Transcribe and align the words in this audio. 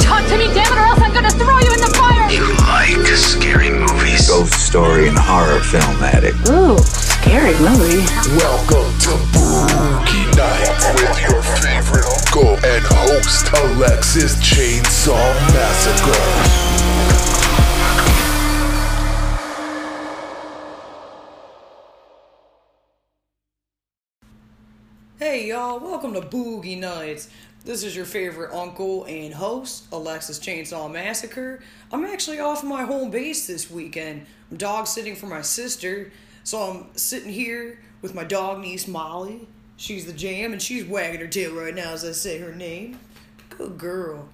Talk 0.00 0.26
to 0.28 0.36
me, 0.38 0.46
damn 0.54 0.72
it, 0.72 0.78
or 0.78 0.86
else 0.86 1.00
I'm 1.00 1.12
gonna 1.12 1.30
throw 1.30 1.58
you 1.58 1.72
in 1.72 1.80
the 1.80 1.92
fire! 1.96 2.30
You 2.30 2.46
like 2.66 3.06
scary 3.16 3.70
movies? 3.70 4.28
Ghost 4.28 4.54
story 4.54 5.08
and 5.08 5.18
horror 5.18 5.60
film 5.60 6.02
addict. 6.02 6.36
Ooh, 6.48 6.78
scary 6.78 7.54
movie. 7.60 8.04
Welcome 8.36 8.92
to 9.04 9.10
Boogie 9.34 10.28
Nights 10.36 10.86
with 11.02 11.20
your 11.22 11.42
favorite 11.42 12.06
uncle 12.06 12.56
and 12.64 12.84
host 12.84 13.48
Alexis 13.52 14.36
Chainsaw 14.36 15.34
Massacre. 15.52 16.68
Hey 25.18 25.48
y'all, 25.48 25.80
welcome 25.80 26.12
to 26.14 26.20
Boogie 26.20 26.78
Nights. 26.78 27.28
This 27.68 27.84
is 27.84 27.94
your 27.94 28.06
favorite 28.06 28.54
uncle 28.54 29.04
and 29.04 29.34
host, 29.34 29.88
Alexis 29.92 30.38
Chainsaw 30.38 30.90
Massacre. 30.90 31.60
I'm 31.92 32.06
actually 32.06 32.40
off 32.40 32.64
my 32.64 32.84
home 32.84 33.10
base 33.10 33.46
this 33.46 33.70
weekend. 33.70 34.24
I'm 34.50 34.56
dog 34.56 34.86
sitting 34.86 35.14
for 35.14 35.26
my 35.26 35.42
sister, 35.42 36.10
so 36.44 36.62
I'm 36.62 36.96
sitting 36.96 37.30
here 37.30 37.78
with 38.00 38.14
my 38.14 38.24
dog 38.24 38.60
niece 38.60 38.88
Molly. 38.88 39.46
She's 39.76 40.06
the 40.06 40.14
jam 40.14 40.54
and 40.54 40.62
she's 40.62 40.86
wagging 40.86 41.20
her 41.20 41.26
tail 41.26 41.54
right 41.54 41.74
now 41.74 41.92
as 41.92 42.06
I 42.06 42.12
say 42.12 42.38
her 42.38 42.54
name. 42.54 42.98
Good 43.50 43.76
girl. 43.76 44.30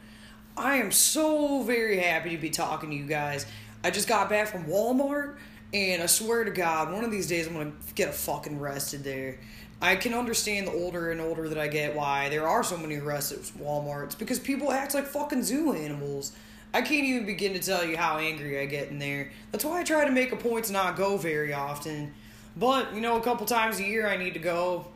I 0.57 0.77
am 0.77 0.93
so 0.93 1.65
very 1.65 1.99
happy 1.99 2.31
to 2.31 2.39
be 2.39 2.51
talking 2.51 2.91
to 2.91 2.97
you 2.97 3.07
guys. 3.07 3.47
I 3.83 3.91
just 3.91 4.07
got 4.07 4.31
back 4.31 4.47
from 4.47 4.67
Walmart 4.67 5.39
and 5.73 6.01
I 6.01 6.07
swear 6.07 6.45
to 6.45 6.53
God, 6.53 6.93
one 6.93 7.03
of 7.03 7.11
these 7.11 7.27
days 7.27 7.49
I'm 7.49 7.55
gonna 7.55 7.73
get 7.97 8.11
a 8.11 8.13
fucking 8.13 8.61
arrested 8.61 9.03
there. 9.03 9.41
I 9.85 9.97
can 9.97 10.15
understand 10.15 10.67
the 10.67 10.73
older 10.73 11.11
and 11.11 11.21
older 11.21 11.47
that 11.47 11.59
I 11.59 11.69
get 11.69 11.95
why 11.95 12.31
there 12.31 12.49
are 12.49 12.65
so 12.65 12.79
many 12.79 12.97
arrests 12.97 13.33
at 13.33 13.41
Walmarts 13.63 14.19
because 14.19 14.39
people 14.39 14.73
act 14.73 14.95
like 14.95 15.05
fucking 15.05 15.43
zoo 15.43 15.75
animals. 15.75 16.33
I 16.73 16.81
can't 16.81 17.05
even 17.05 17.27
begin 17.27 17.53
to 17.53 17.59
tell 17.59 17.85
you 17.85 17.95
how 17.95 18.17
angry 18.17 18.59
I 18.59 18.65
get 18.65 18.89
in 18.89 18.99
there. 18.99 19.31
That's 19.53 19.63
why 19.63 19.81
I 19.81 19.85
try 19.85 20.07
to 20.07 20.11
make 20.11 20.33
a 20.33 20.37
point 20.37 20.65
to 20.65 20.73
not 20.73 20.97
go 20.97 21.19
very 21.19 21.53
often. 21.53 22.15
But, 22.57 22.95
you 22.95 23.03
know, 23.03 23.19
a 23.19 23.21
couple 23.21 23.45
times 23.45 23.79
a 23.79 23.85
year 23.85 24.09
I 24.09 24.17
need 24.17 24.33
to 24.33 24.41
go 24.41 24.87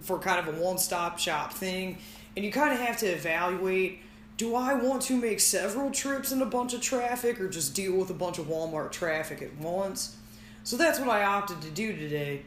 for 0.00 0.20
kind 0.20 0.38
of 0.38 0.54
a 0.54 0.62
one 0.62 0.78
stop 0.78 1.18
shop 1.18 1.52
thing. 1.52 1.98
And 2.36 2.44
you 2.44 2.52
kind 2.52 2.72
of 2.72 2.78
have 2.78 2.98
to 2.98 3.06
evaluate 3.06 3.98
do 4.36 4.54
I 4.54 4.74
want 4.74 5.02
to 5.02 5.16
make 5.16 5.40
several 5.40 5.90
trips 5.90 6.30
in 6.30 6.40
a 6.40 6.46
bunch 6.46 6.72
of 6.72 6.80
traffic 6.80 7.40
or 7.40 7.48
just 7.48 7.74
deal 7.74 7.96
with 7.96 8.10
a 8.10 8.14
bunch 8.14 8.38
of 8.38 8.46
Walmart 8.46 8.92
traffic 8.92 9.42
at 9.42 9.56
once? 9.56 10.14
So 10.62 10.76
that's 10.76 11.00
what 11.00 11.08
I 11.08 11.24
opted 11.24 11.60
to 11.62 11.70
do 11.70 11.96
today. 11.96 12.42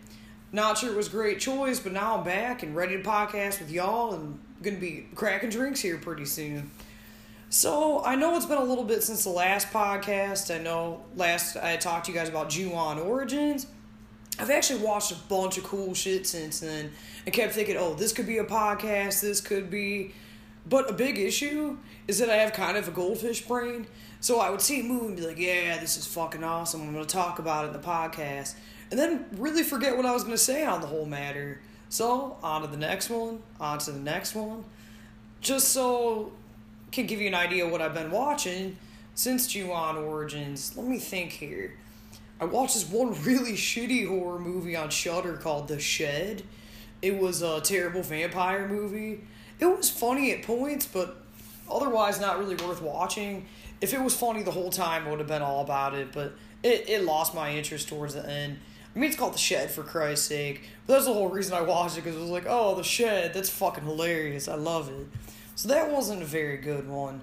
Not 0.53 0.77
sure 0.77 0.91
it 0.91 0.95
was 0.95 1.07
a 1.07 1.09
great 1.09 1.39
choice, 1.39 1.79
but 1.79 1.93
now 1.93 2.15
I'm 2.15 2.23
back 2.23 2.61
and 2.61 2.75
ready 2.75 2.95
to 2.95 3.01
podcast 3.01 3.59
with 3.59 3.71
y'all 3.71 4.13
and 4.13 4.39
gonna 4.61 4.77
be 4.77 5.07
cracking 5.15 5.49
drinks 5.49 5.81
here 5.81 5.97
pretty 5.97 6.25
soon. 6.25 6.69
So 7.49 8.03
I 8.05 8.13
know 8.13 8.37
it's 8.37 8.45
been 8.45 8.59
a 8.59 8.63
little 8.63 8.83
bit 8.83 9.01
since 9.01 9.23
the 9.23 9.31
last 9.31 9.71
podcast. 9.71 10.53
I 10.53 10.61
know 10.61 11.01
last 11.15 11.57
I 11.57 11.75
talked 11.77 12.05
to 12.05 12.11
you 12.11 12.17
guys 12.17 12.29
about 12.29 12.49
Ju-On 12.49 12.99
Origins. 12.99 13.65
I've 14.37 14.51
actually 14.51 14.81
watched 14.81 15.11
a 15.11 15.15
bunch 15.27 15.57
of 15.57 15.63
cool 15.63 15.95
shit 15.95 16.27
since 16.27 16.59
then 16.59 16.91
and 17.25 17.33
kept 17.33 17.53
thinking, 17.53 17.75
oh, 17.75 17.95
this 17.95 18.13
could 18.13 18.27
be 18.27 18.37
a 18.37 18.45
podcast, 18.45 19.21
this 19.21 19.41
could 19.41 19.71
be. 19.71 20.13
But 20.69 20.87
a 20.87 20.93
big 20.93 21.17
issue 21.17 21.79
is 22.07 22.19
that 22.19 22.29
I 22.29 22.35
have 22.35 22.53
kind 22.53 22.77
of 22.77 22.87
a 22.87 22.91
goldfish 22.91 23.41
brain. 23.41 23.87
So 24.19 24.39
I 24.39 24.51
would 24.51 24.61
see 24.61 24.81
a 24.81 24.83
movie 24.83 25.07
and 25.07 25.15
be 25.17 25.25
like, 25.25 25.39
yeah, 25.39 25.79
this 25.79 25.97
is 25.97 26.05
fucking 26.05 26.43
awesome. 26.43 26.81
I'm 26.83 26.93
going 26.93 27.03
to 27.03 27.11
talk 27.11 27.39
about 27.39 27.65
it 27.65 27.69
in 27.69 27.73
the 27.73 27.79
podcast. 27.79 28.53
And 28.93 28.99
then 28.99 29.25
really 29.37 29.63
forget 29.63 29.97
what 29.97 30.05
I 30.05 30.11
was 30.11 30.21
going 30.21 30.35
to 30.35 30.43
say 30.43 30.63
on 30.63 30.79
the 30.79 30.85
whole 30.85 31.07
matter. 31.07 31.59
So 31.89 32.37
on 32.43 32.61
to 32.61 32.67
the 32.67 32.77
next 32.77 33.09
one, 33.09 33.41
on 33.59 33.79
to 33.79 33.91
the 33.91 33.99
next 33.99 34.35
one. 34.35 34.63
Just 35.41 35.69
so 35.69 36.31
can 36.91 37.07
give 37.07 37.19
you 37.19 37.25
an 37.25 37.33
idea 37.33 37.65
of 37.65 37.71
what 37.71 37.81
I've 37.81 37.95
been 37.95 38.11
watching 38.11 38.77
since 39.15 39.47
Ju-On 39.47 39.97
Origins. 39.97 40.77
Let 40.77 40.85
me 40.85 40.99
think 40.99 41.31
here. 41.31 41.73
I 42.39 42.45
watched 42.45 42.75
this 42.75 42.87
one 42.87 43.19
really 43.23 43.53
shitty 43.53 44.07
horror 44.07 44.37
movie 44.37 44.75
on 44.75 44.91
Shudder 44.91 45.37
called 45.37 45.69
The 45.69 45.79
Shed. 45.79 46.43
It 47.01 47.17
was 47.17 47.41
a 47.41 47.61
terrible 47.61 48.03
vampire 48.03 48.67
movie. 48.67 49.21
It 49.59 49.65
was 49.65 49.89
funny 49.89 50.33
at 50.33 50.43
points, 50.43 50.85
but 50.85 51.17
otherwise 51.67 52.21
not 52.21 52.37
really 52.37 52.57
worth 52.57 52.83
watching. 52.83 53.47
If 53.81 53.91
it 53.91 54.01
was 54.01 54.13
funny 54.13 54.43
the 54.43 54.51
whole 54.51 54.69
time, 54.69 55.07
I 55.07 55.09
would 55.09 55.17
have 55.17 55.27
been 55.27 55.41
all 55.41 55.63
about 55.63 55.95
it, 55.95 56.11
but 56.11 56.33
it, 56.61 56.87
it 56.87 57.03
lost 57.03 57.33
my 57.33 57.55
interest 57.55 57.89
towards 57.89 58.13
the 58.13 58.29
end. 58.29 58.59
I 58.95 58.99
mean, 58.99 59.09
it's 59.09 59.17
called 59.17 59.33
The 59.33 59.39
Shed 59.39 59.71
for 59.71 59.83
Christ's 59.83 60.27
sake. 60.27 60.61
But 60.85 60.93
that's 60.93 61.05
the 61.05 61.13
whole 61.13 61.29
reason 61.29 61.55
I 61.55 61.61
watched 61.61 61.97
it 61.97 62.03
because 62.03 62.17
it 62.17 62.21
was 62.21 62.29
like, 62.29 62.45
oh, 62.47 62.75
The 62.75 62.83
Shed, 62.83 63.33
that's 63.33 63.49
fucking 63.49 63.85
hilarious. 63.85 64.47
I 64.47 64.55
love 64.55 64.89
it. 64.89 65.07
So 65.55 65.69
that 65.69 65.91
wasn't 65.91 66.21
a 66.21 66.25
very 66.25 66.57
good 66.57 66.87
one. 66.87 67.21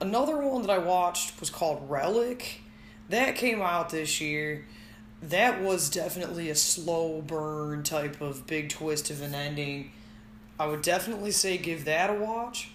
Another 0.00 0.36
one 0.38 0.62
that 0.62 0.70
I 0.70 0.78
watched 0.78 1.38
was 1.38 1.50
called 1.50 1.88
Relic. 1.88 2.60
That 3.08 3.36
came 3.36 3.62
out 3.62 3.90
this 3.90 4.20
year. 4.20 4.64
That 5.22 5.60
was 5.60 5.88
definitely 5.88 6.50
a 6.50 6.56
slow 6.56 7.22
burn 7.22 7.84
type 7.84 8.20
of 8.20 8.46
big 8.46 8.68
twist 8.68 9.10
of 9.10 9.22
an 9.22 9.34
ending. 9.34 9.92
I 10.58 10.66
would 10.66 10.82
definitely 10.82 11.30
say 11.30 11.58
give 11.58 11.84
that 11.84 12.10
a 12.10 12.14
watch. 12.14 12.70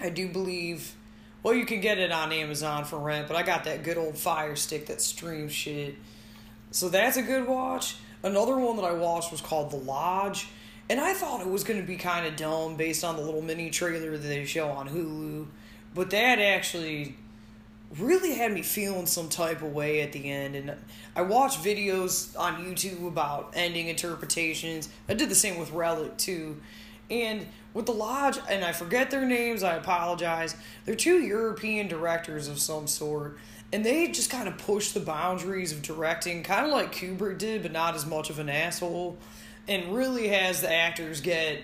I 0.00 0.08
do 0.08 0.28
believe, 0.28 0.94
well, 1.42 1.54
you 1.54 1.66
can 1.66 1.80
get 1.80 1.98
it 1.98 2.10
on 2.10 2.32
Amazon 2.32 2.84
for 2.84 2.98
rent, 2.98 3.28
but 3.28 3.36
I 3.36 3.42
got 3.42 3.64
that 3.64 3.84
good 3.84 3.98
old 3.98 4.16
Fire 4.16 4.56
Stick 4.56 4.86
that 4.86 5.00
streams 5.00 5.52
shit. 5.52 5.94
So 6.70 6.88
that's 6.88 7.16
a 7.16 7.22
good 7.22 7.46
watch. 7.46 7.96
Another 8.22 8.58
one 8.58 8.76
that 8.76 8.84
I 8.84 8.92
watched 8.92 9.32
was 9.32 9.40
called 9.40 9.70
The 9.70 9.76
Lodge, 9.76 10.48
and 10.88 11.00
I 11.00 11.14
thought 11.14 11.40
it 11.40 11.48
was 11.48 11.64
going 11.64 11.80
to 11.80 11.86
be 11.86 11.96
kind 11.96 12.26
of 12.26 12.36
dumb 12.36 12.76
based 12.76 13.02
on 13.02 13.16
the 13.16 13.22
little 13.22 13.42
mini 13.42 13.70
trailer 13.70 14.12
that 14.12 14.18
they 14.18 14.44
show 14.44 14.68
on 14.68 14.88
Hulu, 14.88 15.46
but 15.94 16.10
that 16.10 16.38
actually 16.38 17.16
really 17.98 18.34
had 18.34 18.52
me 18.52 18.62
feeling 18.62 19.06
some 19.06 19.28
type 19.28 19.62
of 19.62 19.72
way 19.72 20.00
at 20.00 20.12
the 20.12 20.30
end. 20.30 20.54
And 20.54 20.74
I 21.16 21.22
watched 21.22 21.62
videos 21.64 22.38
on 22.38 22.64
YouTube 22.64 23.06
about 23.06 23.52
ending 23.54 23.88
interpretations. 23.88 24.88
I 25.08 25.14
did 25.14 25.28
the 25.28 25.34
same 25.34 25.58
with 25.58 25.72
Relic 25.72 26.16
too. 26.16 26.60
And 27.10 27.46
with 27.74 27.86
The 27.86 27.92
Lodge, 27.92 28.38
and 28.48 28.64
I 28.64 28.72
forget 28.72 29.10
their 29.10 29.26
names, 29.26 29.64
I 29.64 29.74
apologize. 29.74 30.54
They're 30.84 30.94
two 30.94 31.20
European 31.20 31.88
directors 31.88 32.46
of 32.46 32.60
some 32.60 32.86
sort. 32.86 33.38
And 33.72 33.84
they 33.84 34.08
just 34.08 34.30
kind 34.30 34.48
of 34.48 34.58
push 34.58 34.90
the 34.90 35.00
boundaries 35.00 35.72
of 35.72 35.82
directing, 35.82 36.42
kind 36.42 36.66
of 36.66 36.72
like 36.72 36.92
Kubrick 36.92 37.38
did, 37.38 37.62
but 37.62 37.70
not 37.70 37.94
as 37.94 38.04
much 38.04 38.28
of 38.28 38.38
an 38.38 38.48
asshole. 38.48 39.16
And 39.68 39.94
really 39.94 40.28
has 40.28 40.60
the 40.60 40.72
actors 40.72 41.20
get, 41.20 41.62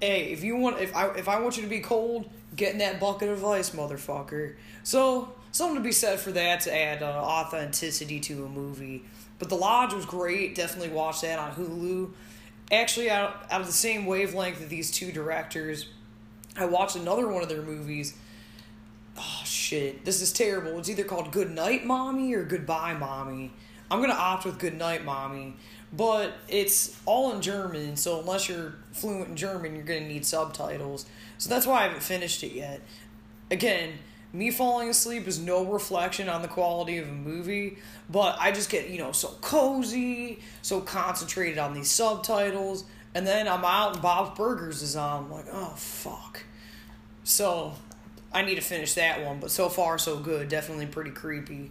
hey, 0.00 0.26
if 0.32 0.44
you 0.44 0.56
want, 0.56 0.80
if 0.80 0.94
I 0.94 1.08
if 1.14 1.28
I 1.28 1.40
want 1.40 1.56
you 1.56 1.64
to 1.64 1.68
be 1.68 1.80
cold, 1.80 2.30
get 2.54 2.72
in 2.72 2.78
that 2.78 3.00
bucket 3.00 3.28
of 3.28 3.44
ice, 3.44 3.70
motherfucker. 3.70 4.54
So 4.84 5.32
something 5.50 5.76
to 5.76 5.82
be 5.82 5.92
said 5.92 6.20
for 6.20 6.30
that 6.32 6.60
to 6.60 6.74
add 6.74 7.02
uh, 7.02 7.06
authenticity 7.06 8.20
to 8.20 8.44
a 8.44 8.48
movie. 8.48 9.02
But 9.38 9.48
The 9.48 9.56
Lodge 9.56 9.92
was 9.92 10.06
great. 10.06 10.54
Definitely 10.54 10.90
watch 10.90 11.22
that 11.22 11.38
on 11.38 11.52
Hulu. 11.52 12.10
Actually, 12.70 13.10
out 13.10 13.46
out 13.50 13.60
of 13.60 13.66
the 13.66 13.72
same 13.72 14.06
wavelength 14.06 14.60
of 14.60 14.68
these 14.68 14.90
two 14.90 15.10
directors, 15.10 15.88
I 16.56 16.66
watched 16.66 16.96
another 16.96 17.28
one 17.28 17.42
of 17.42 17.48
their 17.48 17.62
movies. 17.62 18.16
Oh 19.18 19.42
shit, 19.44 20.04
this 20.04 20.20
is 20.20 20.32
terrible. 20.32 20.78
It's 20.78 20.90
either 20.90 21.04
called 21.04 21.32
Good 21.32 21.50
Night 21.50 21.84
Mommy 21.84 22.34
or 22.34 22.44
Goodbye 22.44 22.94
Mommy. 22.94 23.52
I'm 23.90 24.00
gonna 24.00 24.14
opt 24.14 24.44
with 24.44 24.58
Good 24.58 24.76
Night 24.76 25.04
Mommy, 25.04 25.54
but 25.92 26.34
it's 26.48 27.00
all 27.06 27.32
in 27.32 27.40
German. 27.40 27.96
So 27.96 28.20
unless 28.20 28.48
you're 28.48 28.74
fluent 28.92 29.28
in 29.28 29.36
German, 29.36 29.74
you're 29.74 29.84
gonna 29.84 30.06
need 30.06 30.26
subtitles. 30.26 31.06
So 31.38 31.48
that's 31.48 31.66
why 31.66 31.80
I 31.80 31.82
haven't 31.84 32.02
finished 32.02 32.42
it 32.42 32.52
yet. 32.52 32.80
Again, 33.50 33.94
me 34.32 34.50
falling 34.50 34.90
asleep 34.90 35.26
is 35.26 35.38
no 35.38 35.64
reflection 35.64 36.28
on 36.28 36.42
the 36.42 36.48
quality 36.48 36.98
of 36.98 37.08
a 37.08 37.12
movie, 37.12 37.78
but 38.10 38.36
I 38.38 38.52
just 38.52 38.68
get, 38.68 38.90
you 38.90 38.98
know, 38.98 39.12
so 39.12 39.28
cozy, 39.40 40.40
so 40.62 40.80
concentrated 40.80 41.58
on 41.58 41.72
these 41.72 41.90
subtitles, 41.90 42.84
and 43.14 43.26
then 43.26 43.48
I'm 43.48 43.64
out 43.64 43.94
and 43.94 44.02
Bob's 44.02 44.36
Burgers 44.36 44.82
is 44.82 44.94
on. 44.94 45.24
I'm 45.24 45.30
like, 45.30 45.46
oh, 45.50 45.74
fuck. 45.76 46.42
So 47.24 47.74
I 48.32 48.42
need 48.42 48.56
to 48.56 48.60
finish 48.60 48.94
that 48.94 49.24
one, 49.24 49.40
but 49.40 49.50
so 49.50 49.68
far, 49.68 49.98
so 49.98 50.18
good. 50.18 50.48
Definitely 50.48 50.86
pretty 50.86 51.10
creepy. 51.10 51.70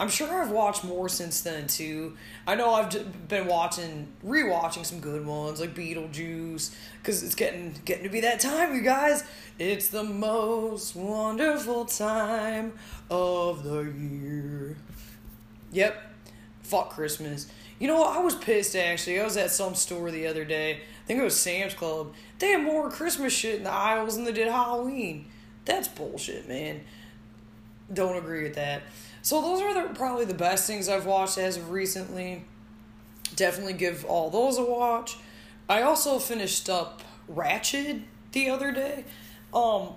I'm 0.00 0.08
sure 0.08 0.40
I've 0.40 0.52
watched 0.52 0.84
more 0.84 1.08
since 1.08 1.40
then 1.40 1.66
too. 1.66 2.16
I 2.46 2.54
know 2.54 2.72
I've 2.72 3.28
been 3.28 3.48
watching, 3.48 4.06
rewatching 4.24 4.86
some 4.86 5.00
good 5.00 5.26
ones 5.26 5.60
like 5.60 5.74
Beetlejuice, 5.74 6.72
because 6.98 7.24
it's 7.24 7.34
getting 7.34 7.74
getting 7.84 8.04
to 8.04 8.08
be 8.08 8.20
that 8.20 8.38
time, 8.38 8.76
you 8.76 8.82
guys. 8.82 9.24
It's 9.58 9.88
the 9.88 10.04
most 10.04 10.94
wonderful 10.94 11.84
time 11.84 12.74
of 13.10 13.64
the 13.64 13.80
year. 13.82 14.76
Yep, 15.72 16.00
fuck 16.62 16.90
Christmas. 16.90 17.48
You 17.80 17.88
know 17.88 17.98
what? 17.98 18.16
I 18.16 18.20
was 18.20 18.36
pissed 18.36 18.76
actually. 18.76 19.20
I 19.20 19.24
was 19.24 19.36
at 19.36 19.50
some 19.50 19.74
store 19.74 20.12
the 20.12 20.28
other 20.28 20.44
day. 20.44 20.74
I 20.74 21.06
think 21.06 21.20
it 21.20 21.24
was 21.24 21.38
Sam's 21.38 21.74
Club. 21.74 22.14
They 22.38 22.50
had 22.52 22.62
more 22.62 22.88
Christmas 22.88 23.32
shit 23.32 23.56
in 23.56 23.64
the 23.64 23.72
aisles 23.72 24.14
than 24.14 24.24
they 24.24 24.32
did 24.32 24.46
Halloween. 24.46 25.26
That's 25.68 25.86
bullshit, 25.86 26.48
man. 26.48 26.80
Don't 27.92 28.16
agree 28.16 28.42
with 28.42 28.54
that. 28.54 28.82
So 29.20 29.42
those 29.42 29.60
are 29.60 29.74
the, 29.74 29.94
probably 29.94 30.24
the 30.24 30.32
best 30.32 30.66
things 30.66 30.88
I've 30.88 31.04
watched 31.04 31.36
as 31.36 31.58
of 31.58 31.70
recently. 31.70 32.42
Definitely 33.36 33.74
give 33.74 34.06
all 34.06 34.30
those 34.30 34.56
a 34.56 34.64
watch. 34.64 35.18
I 35.68 35.82
also 35.82 36.18
finished 36.18 36.70
up 36.70 37.02
Ratched 37.30 38.02
the 38.32 38.48
other 38.48 38.72
day. 38.72 39.04
Um, 39.52 39.90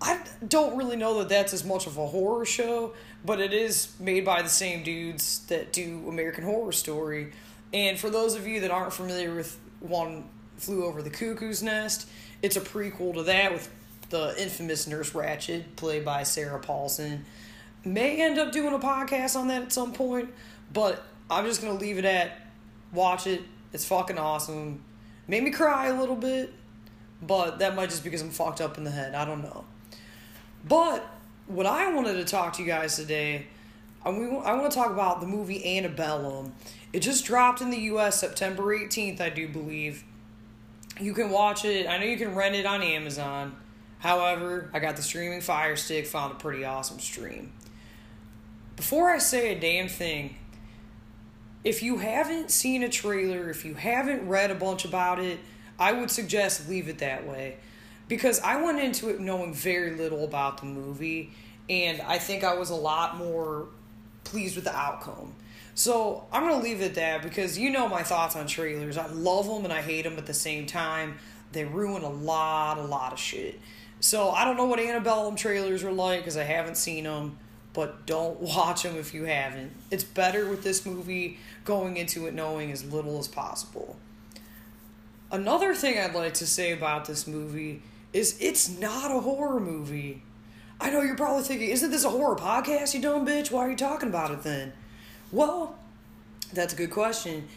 I 0.00 0.18
don't 0.48 0.78
really 0.78 0.96
know 0.96 1.18
that 1.18 1.28
that's 1.28 1.52
as 1.52 1.62
much 1.62 1.86
of 1.86 1.98
a 1.98 2.06
horror 2.06 2.46
show, 2.46 2.94
but 3.22 3.38
it 3.38 3.52
is 3.52 3.92
made 4.00 4.24
by 4.24 4.40
the 4.40 4.48
same 4.48 4.82
dudes 4.82 5.40
that 5.48 5.74
do 5.74 6.06
American 6.08 6.44
Horror 6.44 6.72
Story. 6.72 7.32
And 7.74 7.98
for 7.98 8.08
those 8.08 8.34
of 8.34 8.46
you 8.46 8.60
that 8.60 8.70
aren't 8.70 8.94
familiar 8.94 9.34
with 9.34 9.60
One 9.80 10.24
Flew 10.56 10.86
Over 10.86 11.02
the 11.02 11.10
Cuckoo's 11.10 11.62
Nest, 11.62 12.08
it's 12.40 12.56
a 12.56 12.62
prequel 12.62 13.12
to 13.12 13.22
that 13.24 13.52
with 13.52 13.70
the 14.12 14.40
infamous 14.40 14.86
Nurse 14.86 15.10
Ratched, 15.10 15.64
played 15.74 16.04
by 16.04 16.22
Sarah 16.22 16.60
Paulson. 16.60 17.24
May 17.84 18.22
end 18.22 18.38
up 18.38 18.52
doing 18.52 18.72
a 18.72 18.78
podcast 18.78 19.34
on 19.34 19.48
that 19.48 19.62
at 19.62 19.72
some 19.72 19.92
point, 19.92 20.28
but 20.72 21.02
I'm 21.28 21.44
just 21.46 21.60
gonna 21.60 21.78
leave 21.78 21.98
it 21.98 22.04
at 22.04 22.30
watch 22.92 23.26
it. 23.26 23.42
It's 23.72 23.84
fucking 23.84 24.18
awesome. 24.18 24.84
Made 25.26 25.42
me 25.42 25.50
cry 25.50 25.88
a 25.88 25.98
little 25.98 26.14
bit, 26.14 26.52
but 27.22 27.58
that 27.58 27.74
might 27.74 27.88
just 27.88 28.04
because 28.04 28.20
I'm 28.20 28.30
fucked 28.30 28.60
up 28.60 28.78
in 28.78 28.84
the 28.84 28.90
head. 28.90 29.14
I 29.14 29.24
don't 29.24 29.42
know. 29.42 29.64
But 30.68 31.04
what 31.46 31.66
I 31.66 31.92
wanted 31.92 32.14
to 32.14 32.24
talk 32.24 32.52
to 32.54 32.62
you 32.62 32.68
guys 32.68 32.96
today, 32.96 33.46
I 34.04 34.10
want 34.10 34.70
to 34.70 34.76
talk 34.76 34.90
about 34.90 35.20
the 35.20 35.26
movie 35.26 35.76
Antebellum. 35.78 36.52
It 36.92 37.00
just 37.00 37.24
dropped 37.24 37.62
in 37.62 37.70
the 37.70 37.78
U.S. 37.78 38.20
September 38.20 38.64
18th, 38.64 39.20
I 39.20 39.30
do 39.30 39.48
believe. 39.48 40.04
You 41.00 41.14
can 41.14 41.30
watch 41.30 41.64
it. 41.64 41.88
I 41.88 41.96
know 41.96 42.04
you 42.04 42.18
can 42.18 42.34
rent 42.34 42.54
it 42.54 42.66
on 42.66 42.82
Amazon. 42.82 43.56
However, 44.02 44.68
I 44.74 44.80
got 44.80 44.96
the 44.96 45.02
streaming 45.02 45.40
Fire 45.40 45.76
Stick, 45.76 46.08
found 46.08 46.32
a 46.32 46.34
pretty 46.34 46.64
awesome 46.64 46.98
stream. 46.98 47.52
Before 48.74 49.08
I 49.08 49.18
say 49.18 49.52
a 49.52 49.60
damn 49.60 49.86
thing, 49.86 50.34
if 51.62 51.84
you 51.84 51.98
haven't 51.98 52.50
seen 52.50 52.82
a 52.82 52.88
trailer, 52.88 53.48
if 53.48 53.64
you 53.64 53.74
haven't 53.74 54.28
read 54.28 54.50
a 54.50 54.56
bunch 54.56 54.84
about 54.84 55.20
it, 55.20 55.38
I 55.78 55.92
would 55.92 56.10
suggest 56.10 56.68
leave 56.68 56.88
it 56.88 56.98
that 56.98 57.28
way. 57.28 57.58
Because 58.08 58.40
I 58.40 58.60
went 58.60 58.80
into 58.80 59.08
it 59.08 59.20
knowing 59.20 59.54
very 59.54 59.94
little 59.94 60.24
about 60.24 60.58
the 60.58 60.66
movie, 60.66 61.30
and 61.70 62.02
I 62.02 62.18
think 62.18 62.42
I 62.42 62.54
was 62.56 62.70
a 62.70 62.74
lot 62.74 63.16
more 63.16 63.68
pleased 64.24 64.56
with 64.56 64.64
the 64.64 64.76
outcome. 64.76 65.32
So 65.76 66.26
I'm 66.32 66.42
gonna 66.42 66.60
leave 66.60 66.80
it 66.80 66.86
at 66.86 66.94
that 66.96 67.22
because 67.22 67.56
you 67.56 67.70
know 67.70 67.88
my 67.88 68.02
thoughts 68.02 68.34
on 68.34 68.48
trailers. 68.48 68.98
I 68.98 69.06
love 69.06 69.46
them 69.46 69.62
and 69.62 69.72
I 69.72 69.80
hate 69.80 70.02
them 70.02 70.18
at 70.18 70.26
the 70.26 70.34
same 70.34 70.66
time. 70.66 71.18
They 71.52 71.64
ruin 71.64 72.02
a 72.02 72.10
lot, 72.10 72.78
a 72.78 72.82
lot 72.82 73.12
of 73.12 73.20
shit. 73.20 73.60
So 74.02 74.30
I 74.30 74.44
don't 74.44 74.56
know 74.56 74.66
what 74.66 74.80
Antebellum 74.80 75.36
trailers 75.36 75.84
are 75.84 75.92
like 75.92 76.20
because 76.20 76.36
I 76.36 76.42
haven't 76.42 76.76
seen 76.76 77.04
them, 77.04 77.38
but 77.72 78.04
don't 78.04 78.40
watch 78.40 78.82
them 78.82 78.96
if 78.96 79.14
you 79.14 79.24
haven't. 79.24 79.72
It's 79.92 80.04
better 80.04 80.48
with 80.48 80.64
this 80.64 80.84
movie 80.84 81.38
going 81.64 81.96
into 81.96 82.26
it 82.26 82.34
knowing 82.34 82.72
as 82.72 82.84
little 82.84 83.20
as 83.20 83.28
possible. 83.28 83.96
Another 85.30 85.72
thing 85.72 85.98
I'd 85.98 86.14
like 86.14 86.34
to 86.34 86.46
say 86.46 86.72
about 86.72 87.04
this 87.04 87.28
movie 87.28 87.80
is 88.12 88.36
it's 88.40 88.68
not 88.68 89.12
a 89.12 89.20
horror 89.20 89.60
movie. 89.60 90.22
I 90.80 90.90
know 90.90 91.00
you're 91.00 91.16
probably 91.16 91.44
thinking, 91.44 91.68
isn't 91.68 91.92
this 91.92 92.04
a 92.04 92.10
horror 92.10 92.34
podcast, 92.34 92.94
you 92.94 93.00
dumb 93.00 93.24
bitch? 93.24 93.52
Why 93.52 93.60
are 93.60 93.70
you 93.70 93.76
talking 93.76 94.08
about 94.08 94.32
it 94.32 94.42
then? 94.42 94.72
Well, 95.30 95.78
that's 96.52 96.74
a 96.74 96.76
good 96.76 96.90
question. 96.90 97.48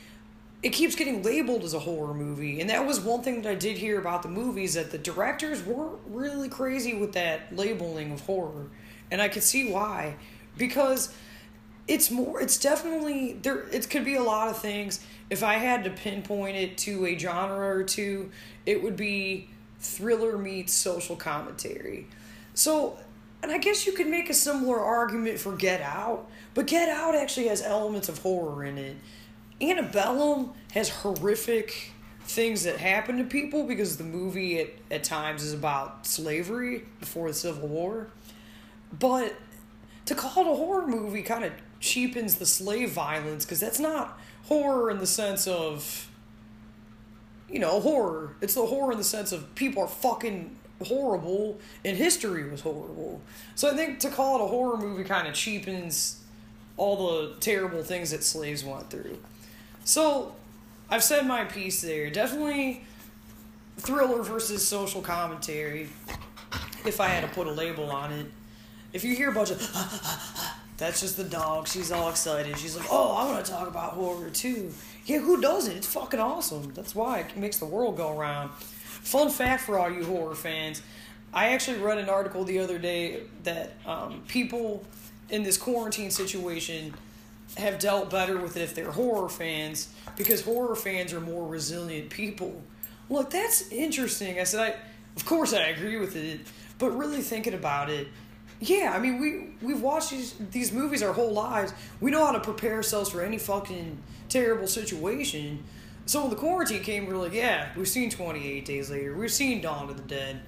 It 0.66 0.74
keeps 0.74 0.96
getting 0.96 1.22
labeled 1.22 1.64
as 1.64 1.76
a 1.76 1.80
horror 1.80 2.16
movie, 2.16 2.60
and 2.60 2.72
that 2.72 2.88
was 2.88 3.00
one 3.00 3.22
thing 3.22 3.44
that 3.44 3.52
I 3.52 3.54
did 3.54 3.78
hear 3.78 4.00
about 4.00 4.24
the 4.24 4.30
movies 4.30 4.74
that 4.74 4.90
the 4.90 4.98
directors 4.98 5.62
weren't 5.62 6.00
really 6.08 6.50
crazy 6.50 6.96
with 6.96 7.14
that 7.14 7.56
labeling 7.56 8.12
of 8.12 8.22
horror, 8.22 8.72
and 9.12 9.22
I 9.22 9.28
could 9.28 9.44
see 9.44 9.72
why, 9.72 10.16
because 10.58 11.14
it's 11.88 12.10
more. 12.10 12.42
It's 12.42 12.58
definitely 12.58 13.34
there. 13.44 13.68
It 13.72 13.92
could 13.92 14.04
be 14.04 14.16
a 14.16 14.24
lot 14.24 14.48
of 14.48 14.58
things. 14.58 15.06
If 15.30 15.44
I 15.44 15.58
had 15.58 15.84
to 15.84 15.92
pinpoint 15.92 16.58
it 16.58 16.80
to 16.80 17.06
a 17.06 17.16
genre 17.16 17.78
or 17.78 17.84
two, 17.84 18.32
it 18.66 18.82
would 18.82 18.98
be 18.98 19.50
thriller 19.80 20.36
meets 20.36 20.74
social 20.74 21.16
commentary. 21.16 22.08
So, 22.56 22.98
and 23.44 23.52
I 23.52 23.60
guess 23.60 23.86
you 23.86 23.94
could 23.94 24.08
make 24.08 24.32
a 24.32 24.34
similar 24.34 24.80
argument 24.80 25.38
for 25.38 25.56
Get 25.56 25.82
Out, 25.82 26.28
but 26.56 26.66
Get 26.66 26.90
Out 26.90 27.14
actually 27.14 27.50
has 27.50 27.62
elements 27.62 28.10
of 28.10 28.18
horror 28.18 28.64
in 28.64 28.80
it. 28.80 28.96
Antebellum 29.62 30.54
has 30.74 30.90
horrific 30.90 31.92
things 32.24 32.63
that 32.63 32.78
happen 32.78 33.18
to 33.18 33.24
people 33.24 33.63
because 33.63 33.98
the 33.98 34.04
movie 34.04 34.60
at, 34.60 34.69
at 34.90 35.04
times 35.04 35.44
is 35.44 35.54
about 35.54 36.06
slavery 36.06 36.84
before 37.00 37.28
the 37.28 37.34
Civil 37.34 37.68
War. 37.68 38.07
But 38.98 39.36
to 40.06 40.16
call 40.16 40.46
it 40.46 40.52
a 40.52 40.56
horror 40.56 40.88
movie 40.88 41.22
kind 41.22 41.44
of 41.44 41.54
cheapens 41.80 42.36
the 42.36 42.46
slave 42.46 42.92
violence 42.92 43.46
because 43.46 43.60
that's 43.60 43.80
not 43.80 44.19
horror 44.44 44.90
in 44.90 44.98
the 44.98 45.07
sense 45.07 45.48
of 45.48 46.10
you 47.50 47.60
know, 47.60 47.80
horror. 47.80 48.36
It's 48.42 48.56
the 48.56 48.66
horror 48.66 48.92
in 48.92 48.98
the 48.98 49.04
sense 49.04 49.31
of 49.31 49.54
people 49.56 49.84
are 49.84 49.88
fucking 49.88 50.56
horrible 50.84 51.60
and 51.84 51.96
history 51.96 52.50
was 52.50 52.62
horrible. 52.62 53.22
So 53.56 53.69
I 53.69 53.75
think 53.75 54.00
to 54.00 54.10
call 54.10 54.40
it 54.40 54.44
a 54.44 54.48
horror 54.48 54.78
movie 54.78 55.04
kind 55.04 55.28
of 55.28 55.34
cheapens 55.34 56.22
all 56.78 57.22
the 57.22 57.36
terrible 57.40 57.84
things 57.84 58.12
that 58.12 58.24
slaves 58.24 58.63
went 58.63 58.90
through. 58.90 59.18
So 59.86 60.36
I've 60.90 61.04
said 61.04 61.26
my 61.26 61.46
piece 61.46 61.82
there. 61.82 62.10
Definitely 62.10 62.84
thriller 63.78 64.24
versus 64.24 64.68
social 64.68 65.02
commentary, 65.02 65.90
if 66.86 67.00
I 67.00 67.08
had 67.08 67.22
to 67.22 67.34
put 67.34 67.48
a 67.48 67.52
label 67.52 67.92
on 67.92 68.12
it. 68.12 68.26
If 68.94 69.04
you 69.04 69.16
hear 69.16 69.30
a 69.30 69.34
bunch 69.34 69.52
of 69.52 69.60
that's 70.78 71.02
just 71.02 71.18
the 71.18 71.24
dog. 71.24 71.68
She's 71.68 71.92
all 71.92 72.10
excited. 72.10 72.58
She's 72.58 72.76
like, 72.76 72.88
"Oh, 72.90 73.16
I 73.16 73.32
want 73.32 73.46
to 73.46 73.52
talk 73.52 73.68
about 73.68 73.92
horror 73.92 74.30
too." 74.30 74.74
Yeah, 75.06 75.20
who 75.20 75.40
doesn't? 75.40 75.78
It's 75.78 75.88
fucking 75.88 76.20
awesome. 76.20 76.74
That's 76.74 76.96
why 76.96 77.20
it 77.20 77.38
makes 77.38 77.60
the 77.60 77.66
world 77.66 77.96
go 77.96 78.18
around. 78.18 78.52
Fun 78.54 79.30
fact 79.30 79.64
for 79.64 79.78
all 79.78 79.92
you 79.92 80.04
horror 80.04 80.36
fans: 80.36 80.82
I 81.34 81.50
actually 81.50 81.78
read 81.78 82.00
an 82.00 82.10
article 82.10 82.44
the 82.44 82.60
other 82.60 82.80
day 82.80 83.22
that 83.44 83.74
um, 83.86 84.24
people 84.28 84.84
in 85.30 85.44
this 85.44 85.58
quarantine 85.58 86.10
situation 86.10 86.94
have 87.58 87.80
dealt 87.80 88.10
better 88.10 88.38
with 88.38 88.58
it 88.58 88.62
if 88.62 88.76
they're 88.76 88.92
horror 88.92 89.30
fans 89.30 89.90
because 90.18 90.42
horror 90.42 90.76
fans 90.76 91.14
are 91.14 91.22
more 91.22 91.48
resilient 91.48 92.10
people. 92.10 92.62
Look, 93.10 93.30
that's 93.30 93.72
interesting. 93.72 94.40
I 94.40 94.44
said, 94.44 94.60
I, 94.60 94.76
of 95.16 95.26
course, 95.26 95.54
I 95.54 95.68
agree 95.68 95.98
with 95.98 96.16
it, 96.16 96.42
but 96.80 96.92
really 96.92 97.22
thinking 97.22 97.54
about 97.54 97.90
it, 97.90 98.08
yeah, 98.60 98.94
I 98.96 99.00
mean, 99.00 99.20
we 99.20 99.50
we've 99.62 99.82
watched 99.82 100.12
these 100.12 100.34
these 100.52 100.72
movies 100.72 101.04
our 101.04 101.14
whole 101.14 101.34
lives. 101.34 101.74
We 102.00 102.10
know 102.10 102.26
how 102.26 102.32
to 102.32 102.40
prepare 102.40 102.76
ourselves 102.76 103.10
for 103.10 103.22
any 103.22 103.38
fucking 103.38 103.98
terrible 104.30 104.68
situation. 104.68 105.64
So 106.06 106.22
when 106.22 106.30
the 106.30 106.36
quarantine 106.36 106.84
came, 106.84 107.06
we 107.06 107.14
are 107.14 107.18
like, 107.18 107.34
yeah, 107.34 107.70
we've 107.76 107.88
seen 107.88 108.10
28 108.10 108.64
Days 108.64 108.90
Later. 108.92 109.16
We've 109.16 109.32
seen 109.32 109.62
Dawn 109.62 109.90
of 109.90 109.98
the 109.98 110.04
Dead. 110.04 110.42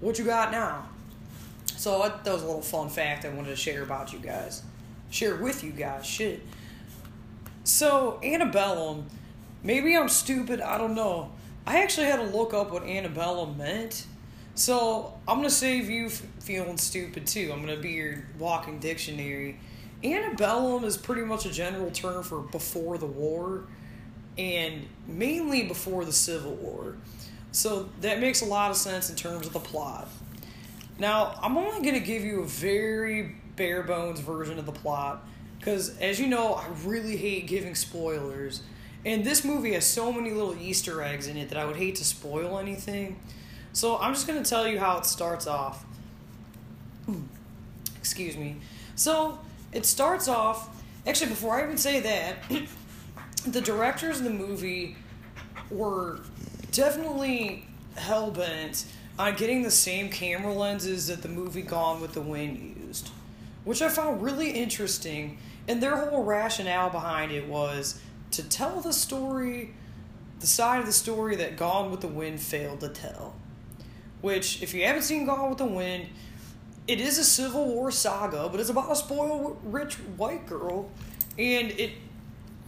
What 0.00 0.18
you 0.18 0.24
got 0.24 0.50
now? 0.50 0.88
So 1.76 2.00
that 2.02 2.24
was 2.32 2.42
a 2.42 2.46
little 2.46 2.62
fun 2.62 2.88
fact 2.88 3.24
I 3.24 3.28
wanted 3.28 3.50
to 3.50 3.56
share 3.56 3.82
about 3.82 4.12
you 4.12 4.18
guys. 4.18 4.62
Share 5.14 5.36
with 5.36 5.62
you 5.62 5.70
guys. 5.70 6.04
Shit. 6.04 6.42
So, 7.62 8.18
Antebellum, 8.20 9.06
maybe 9.62 9.96
I'm 9.96 10.08
stupid, 10.08 10.60
I 10.60 10.76
don't 10.76 10.96
know. 10.96 11.30
I 11.64 11.84
actually 11.84 12.06
had 12.06 12.16
to 12.16 12.36
look 12.36 12.52
up 12.52 12.72
what 12.72 12.82
Antebellum 12.82 13.56
meant. 13.56 14.06
So, 14.56 15.14
I'm 15.28 15.36
going 15.36 15.48
to 15.48 15.54
save 15.54 15.88
you 15.88 16.06
f- 16.06 16.20
feeling 16.40 16.78
stupid 16.78 17.28
too. 17.28 17.52
I'm 17.52 17.64
going 17.64 17.76
to 17.76 17.80
be 17.80 17.92
your 17.92 18.24
walking 18.40 18.80
dictionary. 18.80 19.60
Antebellum 20.02 20.82
is 20.82 20.96
pretty 20.96 21.22
much 21.22 21.46
a 21.46 21.50
general 21.52 21.92
term 21.92 22.24
for 22.24 22.40
before 22.40 22.98
the 22.98 23.06
war 23.06 23.66
and 24.36 24.84
mainly 25.06 25.62
before 25.62 26.04
the 26.04 26.12
Civil 26.12 26.54
War. 26.56 26.96
So, 27.52 27.88
that 28.00 28.18
makes 28.18 28.42
a 28.42 28.46
lot 28.46 28.72
of 28.72 28.76
sense 28.76 29.10
in 29.10 29.14
terms 29.14 29.46
of 29.46 29.52
the 29.52 29.60
plot. 29.60 30.08
Now, 30.98 31.38
I'm 31.40 31.56
only 31.56 31.82
going 31.82 31.94
to 31.94 32.04
give 32.04 32.24
you 32.24 32.42
a 32.42 32.46
very 32.46 33.36
bare 33.56 33.82
bones 33.82 34.20
version 34.20 34.58
of 34.58 34.66
the 34.66 34.72
plot 34.72 35.26
because, 35.58 35.98
as 35.98 36.20
you 36.20 36.26
know, 36.26 36.54
I 36.54 36.66
really 36.84 37.16
hate 37.16 37.46
giving 37.46 37.74
spoilers. 37.74 38.62
And 39.04 39.24
this 39.24 39.44
movie 39.44 39.72
has 39.72 39.86
so 39.86 40.12
many 40.12 40.30
little 40.30 40.56
Easter 40.56 41.02
eggs 41.02 41.26
in 41.26 41.36
it 41.36 41.48
that 41.50 41.58
I 41.58 41.64
would 41.64 41.76
hate 41.76 41.96
to 41.96 42.04
spoil 42.04 42.58
anything. 42.58 43.18
So 43.72 43.98
I'm 43.98 44.14
just 44.14 44.26
going 44.26 44.42
to 44.42 44.48
tell 44.48 44.66
you 44.66 44.78
how 44.78 44.98
it 44.98 45.06
starts 45.06 45.46
off. 45.46 45.84
Excuse 47.96 48.36
me. 48.36 48.56
So 48.94 49.38
it 49.72 49.86
starts 49.86 50.28
off. 50.28 50.82
Actually, 51.06 51.30
before 51.30 51.58
I 51.58 51.64
even 51.64 51.76
say 51.76 52.00
that, 52.00 52.36
the 53.46 53.60
directors 53.60 54.18
of 54.18 54.24
the 54.24 54.30
movie 54.30 54.96
were 55.70 56.20
definitely 56.72 57.66
hell 57.96 58.30
bent 58.30 58.86
on 59.18 59.34
getting 59.36 59.62
the 59.62 59.70
same 59.70 60.08
camera 60.08 60.52
lenses 60.52 61.06
that 61.08 61.22
the 61.22 61.28
movie 61.28 61.62
Gone 61.62 62.00
with 62.00 62.12
the 62.12 62.20
Wind 62.20 62.73
which 63.64 63.82
I 63.82 63.88
found 63.88 64.22
really 64.22 64.50
interesting. 64.50 65.38
And 65.66 65.82
their 65.82 65.96
whole 65.96 66.24
rationale 66.24 66.90
behind 66.90 67.32
it 67.32 67.48
was 67.48 68.00
to 68.32 68.42
tell 68.42 68.80
the 68.80 68.92
story, 68.92 69.74
the 70.40 70.46
side 70.46 70.80
of 70.80 70.86
the 70.86 70.92
story 70.92 71.36
that 71.36 71.56
Gone 71.56 71.90
with 71.90 72.00
the 72.00 72.08
Wind 72.08 72.40
failed 72.40 72.80
to 72.80 72.88
tell. 72.88 73.34
Which, 74.20 74.62
if 74.62 74.74
you 74.74 74.84
haven't 74.84 75.02
seen 75.02 75.26
Gone 75.26 75.48
with 75.50 75.58
the 75.58 75.66
Wind, 75.66 76.06
it 76.86 77.00
is 77.00 77.18
a 77.18 77.24
Civil 77.24 77.66
War 77.66 77.90
saga, 77.90 78.48
but 78.50 78.60
it's 78.60 78.70
about 78.70 78.90
a 78.90 78.96
spoiled 78.96 79.58
rich 79.64 79.94
white 80.16 80.46
girl. 80.46 80.90
And 81.38 81.70
it 81.72 81.92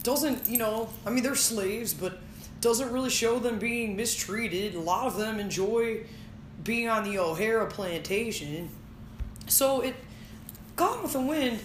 doesn't, 0.03 0.49
you 0.49 0.57
know, 0.57 0.89
I 1.05 1.09
mean, 1.09 1.23
they're 1.23 1.35
slaves, 1.35 1.93
but 1.93 2.19
doesn't 2.61 2.91
really 2.91 3.09
show 3.09 3.39
them 3.39 3.59
being 3.59 3.95
mistreated. 3.95 4.75
A 4.75 4.79
lot 4.79 5.05
of 5.05 5.17
them 5.17 5.39
enjoy 5.39 6.03
being 6.63 6.89
on 6.89 7.03
the 7.03 7.19
O'Hara 7.19 7.67
plantation 7.67 8.69
So 9.47 9.81
it 9.81 9.95
Gone 10.77 11.01
with 11.01 11.13
the 11.13 11.19
Wind, 11.19 11.59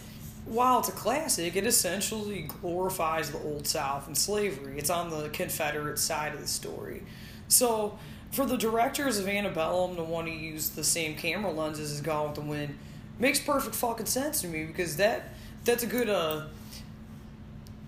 while 0.46 0.80
it's 0.80 0.88
a 0.88 0.92
classic, 0.92 1.54
it 1.54 1.66
essentially 1.66 2.48
glorifies 2.60 3.30
the 3.30 3.38
Old 3.38 3.66
South 3.66 4.06
and 4.06 4.16
slavery. 4.16 4.78
It's 4.78 4.88
on 4.88 5.10
the 5.10 5.28
Confederate 5.28 5.98
side 5.98 6.34
of 6.34 6.40
the 6.40 6.48
story. 6.48 7.02
So 7.46 7.98
for 8.32 8.46
the 8.46 8.56
directors 8.56 9.18
of 9.18 9.28
Antebellum 9.28 9.96
to 9.96 10.02
want 10.02 10.28
to 10.28 10.32
use 10.32 10.70
the 10.70 10.82
same 10.82 11.14
camera 11.14 11.52
lenses 11.52 11.92
as 11.92 12.00
Gone 12.00 12.28
with 12.28 12.36
the 12.36 12.40
Wind 12.40 12.78
makes 13.18 13.38
perfect 13.38 13.76
fucking 13.76 14.06
sense 14.06 14.40
to 14.40 14.48
me 14.48 14.64
because 14.64 14.96
that 14.96 15.34
that's 15.64 15.82
a 15.82 15.86
good 15.86 16.08
uh 16.08 16.46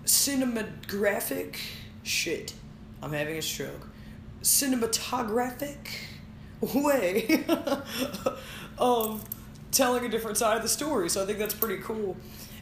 cinematographic 0.05 1.57
shit. 2.03 2.53
I'm 3.03 3.13
having 3.13 3.39
a 3.39 3.43
stroke. 3.43 3.89
Cinematographic 4.43 5.89
way 6.61 7.45
of 8.77 9.25
telling 9.75 10.05
a 10.05 10.09
different 10.09 10.37
side 10.37 10.57
of 10.57 10.63
the 10.63 10.69
story. 10.69 11.11
So 11.11 11.23
I 11.23 11.27
think 11.27 11.39
that's 11.39 11.55
pretty 11.55 11.83
cool. 11.83 12.17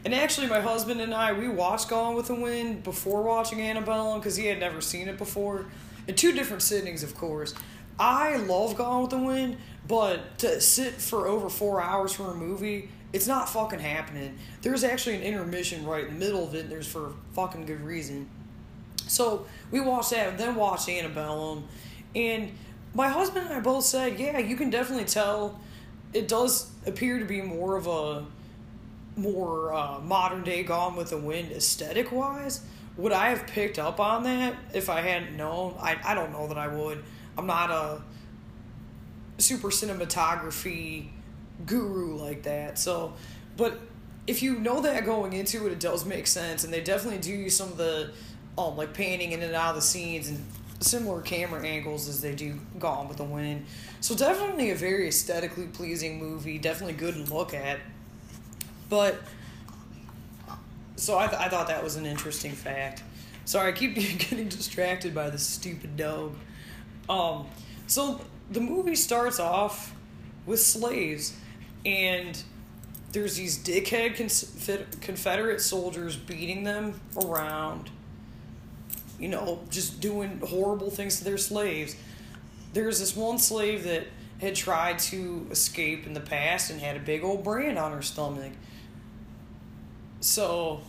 And 0.04 0.14
actually, 0.14 0.48
my 0.48 0.60
husband 0.60 1.00
and 1.00 1.14
I 1.14 1.32
we 1.32 1.48
watched 1.48 1.88
Gone 1.88 2.16
with 2.16 2.26
the 2.26 2.34
Wind 2.34 2.82
before 2.82 3.22
watching 3.22 3.60
Annabelle 3.60 4.18
because 4.18 4.36
he 4.36 4.46
had 4.46 4.58
never 4.58 4.80
seen 4.80 5.08
it 5.08 5.18
before. 5.18 5.66
In 6.08 6.16
two 6.16 6.32
different 6.32 6.62
sittings, 6.62 7.04
of 7.04 7.14
course. 7.14 7.54
I 7.98 8.36
love 8.36 8.76
Gone 8.76 9.02
with 9.02 9.10
the 9.10 9.18
Wind, 9.18 9.58
but 9.86 10.38
to 10.38 10.60
sit 10.60 10.94
for 10.94 11.28
over 11.28 11.48
four 11.48 11.80
hours 11.80 12.12
for 12.12 12.32
a 12.32 12.34
movie, 12.34 12.88
it's 13.12 13.28
not 13.28 13.48
fucking 13.48 13.78
happening. 13.78 14.38
There's 14.62 14.82
actually 14.82 15.16
an 15.16 15.22
intermission 15.22 15.84
right 15.86 16.08
in 16.08 16.14
the 16.14 16.18
middle 16.18 16.42
of 16.42 16.54
it, 16.54 16.68
there's 16.68 16.88
for 16.88 17.12
fucking 17.34 17.66
good 17.66 17.82
reason. 17.82 18.28
So 19.06 19.46
we 19.70 19.80
watched 19.80 20.10
that, 20.10 20.30
and 20.30 20.38
then 20.38 20.54
watched 20.56 20.88
Antebellum, 20.88 21.68
and 22.16 22.50
my 22.94 23.08
husband 23.08 23.46
and 23.46 23.54
I 23.54 23.60
both 23.60 23.84
said, 23.84 24.18
yeah, 24.18 24.38
you 24.38 24.56
can 24.56 24.70
definitely 24.70 25.04
tell 25.04 25.60
it 26.12 26.28
does 26.28 26.70
appear 26.86 27.18
to 27.18 27.24
be 27.24 27.40
more 27.40 27.76
of 27.76 27.86
a 27.86 28.24
more 29.16 29.72
uh, 29.72 30.00
modern 30.00 30.42
day 30.42 30.62
Gone 30.62 30.96
with 30.96 31.10
the 31.10 31.18
Wind 31.18 31.52
aesthetic 31.52 32.12
wise. 32.12 32.62
Would 32.96 33.12
I 33.12 33.30
have 33.30 33.46
picked 33.46 33.78
up 33.78 34.00
on 34.00 34.24
that 34.24 34.54
if 34.74 34.90
I 34.90 35.00
hadn't 35.00 35.36
known? 35.36 35.74
I, 35.80 35.96
I 36.04 36.14
don't 36.14 36.32
know 36.32 36.48
that 36.48 36.58
I 36.58 36.68
would. 36.68 37.02
I'm 37.36 37.46
not 37.46 37.70
a 37.70 38.02
super 39.38 39.68
cinematography 39.68 41.08
guru 41.64 42.16
like 42.16 42.42
that. 42.42 42.78
So, 42.78 43.14
but 43.56 43.80
if 44.26 44.42
you 44.42 44.58
know 44.58 44.82
that 44.82 45.04
going 45.04 45.32
into 45.32 45.66
it, 45.66 45.72
it 45.72 45.80
does 45.80 46.04
make 46.04 46.26
sense, 46.26 46.64
and 46.64 46.72
they 46.72 46.82
definitely 46.82 47.20
do 47.20 47.32
use 47.32 47.56
some 47.56 47.68
of 47.68 47.76
the 47.76 48.12
um 48.58 48.76
like 48.76 48.92
painting 48.92 49.32
in 49.32 49.42
and 49.42 49.54
out 49.54 49.70
of 49.70 49.76
the 49.76 49.82
scenes 49.82 50.28
and 50.28 50.44
similar 50.82 51.20
camera 51.20 51.64
angles 51.64 52.08
as 52.08 52.20
they 52.20 52.34
do 52.34 52.58
Gone 52.78 53.08
with 53.08 53.18
the 53.18 53.24
Wind. 53.24 53.66
So 54.00 54.14
definitely 54.14 54.70
a 54.70 54.74
very 54.74 55.08
aesthetically 55.08 55.66
pleasing 55.66 56.18
movie. 56.18 56.58
Definitely 56.58 56.94
good 56.94 57.14
to 57.14 57.34
look 57.34 57.54
at. 57.54 57.78
But 58.88 59.20
so 60.96 61.18
I, 61.18 61.26
th- 61.26 61.40
I 61.40 61.48
thought 61.48 61.68
that 61.68 61.82
was 61.82 61.96
an 61.96 62.06
interesting 62.06 62.52
fact. 62.52 63.02
Sorry, 63.44 63.72
I 63.72 63.72
keep 63.72 63.94
getting 63.94 64.48
distracted 64.48 65.14
by 65.14 65.30
this 65.30 65.46
stupid 65.46 65.96
dog. 65.96 66.34
Um, 67.08 67.46
so 67.86 68.20
the 68.50 68.60
movie 68.60 68.94
starts 68.94 69.40
off 69.40 69.94
with 70.46 70.60
slaves, 70.60 71.34
and 71.84 72.40
there's 73.12 73.36
these 73.36 73.58
dickhead 73.58 74.14
Confederate 75.00 75.60
soldiers 75.60 76.16
beating 76.16 76.64
them 76.64 77.00
around, 77.16 77.90
you 79.22 79.28
know, 79.28 79.60
just 79.70 80.00
doing 80.00 80.40
horrible 80.44 80.90
things 80.90 81.18
to 81.18 81.24
their 81.24 81.38
slaves. 81.38 81.94
There's 82.72 82.98
this 82.98 83.14
one 83.14 83.38
slave 83.38 83.84
that 83.84 84.08
had 84.40 84.56
tried 84.56 84.98
to 84.98 85.46
escape 85.52 86.08
in 86.08 86.12
the 86.12 86.20
past 86.20 86.72
and 86.72 86.80
had 86.80 86.96
a 86.96 86.98
big 86.98 87.22
old 87.22 87.44
brand 87.44 87.78
on 87.78 87.92
her 87.92 88.02
stomach. 88.02 88.50
So 90.20 90.80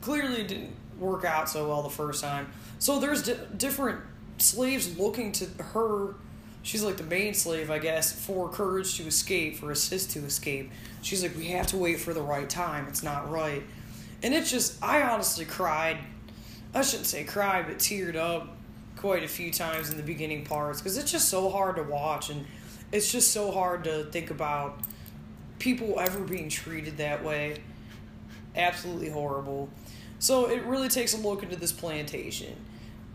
clearly 0.00 0.42
didn't 0.42 0.74
work 0.98 1.24
out 1.24 1.48
so 1.48 1.68
well 1.68 1.84
the 1.84 1.88
first 1.88 2.20
time. 2.20 2.48
So 2.80 2.98
there's 2.98 3.22
di- 3.22 3.38
different 3.56 4.00
slaves 4.38 4.98
looking 4.98 5.30
to 5.32 5.46
her. 5.62 6.14
She's 6.64 6.82
like 6.82 6.96
the 6.96 7.04
main 7.04 7.32
slave, 7.32 7.70
I 7.70 7.78
guess, 7.78 8.10
for 8.10 8.48
courage 8.48 8.96
to 8.96 9.04
escape, 9.04 9.58
for 9.58 9.70
assist 9.70 10.10
to 10.12 10.18
escape. 10.24 10.72
She's 11.00 11.22
like, 11.22 11.36
we 11.36 11.46
have 11.50 11.68
to 11.68 11.76
wait 11.76 12.00
for 12.00 12.12
the 12.12 12.22
right 12.22 12.50
time. 12.50 12.88
It's 12.88 13.04
not 13.04 13.30
right. 13.30 13.62
And 14.24 14.34
it's 14.34 14.50
just, 14.50 14.82
I 14.82 15.02
honestly 15.02 15.44
cried. 15.44 15.98
I 16.74 16.82
shouldn't 16.82 17.06
say 17.06 17.24
cry, 17.24 17.62
but 17.62 17.78
teared 17.78 18.16
up 18.16 18.56
quite 18.96 19.22
a 19.22 19.28
few 19.28 19.52
times 19.52 19.90
in 19.90 19.96
the 19.96 20.02
beginning 20.02 20.44
parts 20.44 20.80
because 20.80 20.96
it's 20.96 21.12
just 21.12 21.28
so 21.28 21.50
hard 21.50 21.76
to 21.76 21.82
watch 21.82 22.30
and 22.30 22.46
it's 22.92 23.10
just 23.10 23.32
so 23.32 23.50
hard 23.50 23.84
to 23.84 24.04
think 24.04 24.30
about 24.30 24.80
people 25.58 25.98
ever 26.00 26.20
being 26.20 26.48
treated 26.48 26.96
that 26.98 27.24
way. 27.24 27.58
Absolutely 28.54 29.10
horrible. 29.10 29.68
So 30.18 30.48
it 30.48 30.62
really 30.64 30.88
takes 30.88 31.14
a 31.14 31.18
look 31.18 31.42
into 31.42 31.56
this 31.56 31.72
plantation 31.72 32.56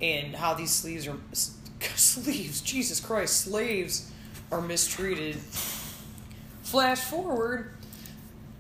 and 0.02 0.36
how 0.36 0.54
these 0.54 0.72
sleeves 0.72 1.08
are 1.08 1.18
sleeves, 1.96 2.62
Jesus 2.62 3.00
Christ, 3.00 3.42
slaves 3.42 4.12
are 4.52 4.62
mistreated. 4.62 5.38
Flash 6.64 7.00
forward, 7.00 7.74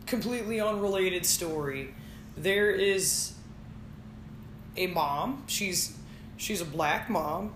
completely 0.05 0.59
unrelated 0.59 1.25
story. 1.25 1.93
There 2.35 2.71
is 2.71 3.33
a 4.77 4.87
mom. 4.87 5.43
She's 5.47 5.97
she's 6.37 6.61
a 6.61 6.65
black 6.65 7.09
mom. 7.09 7.53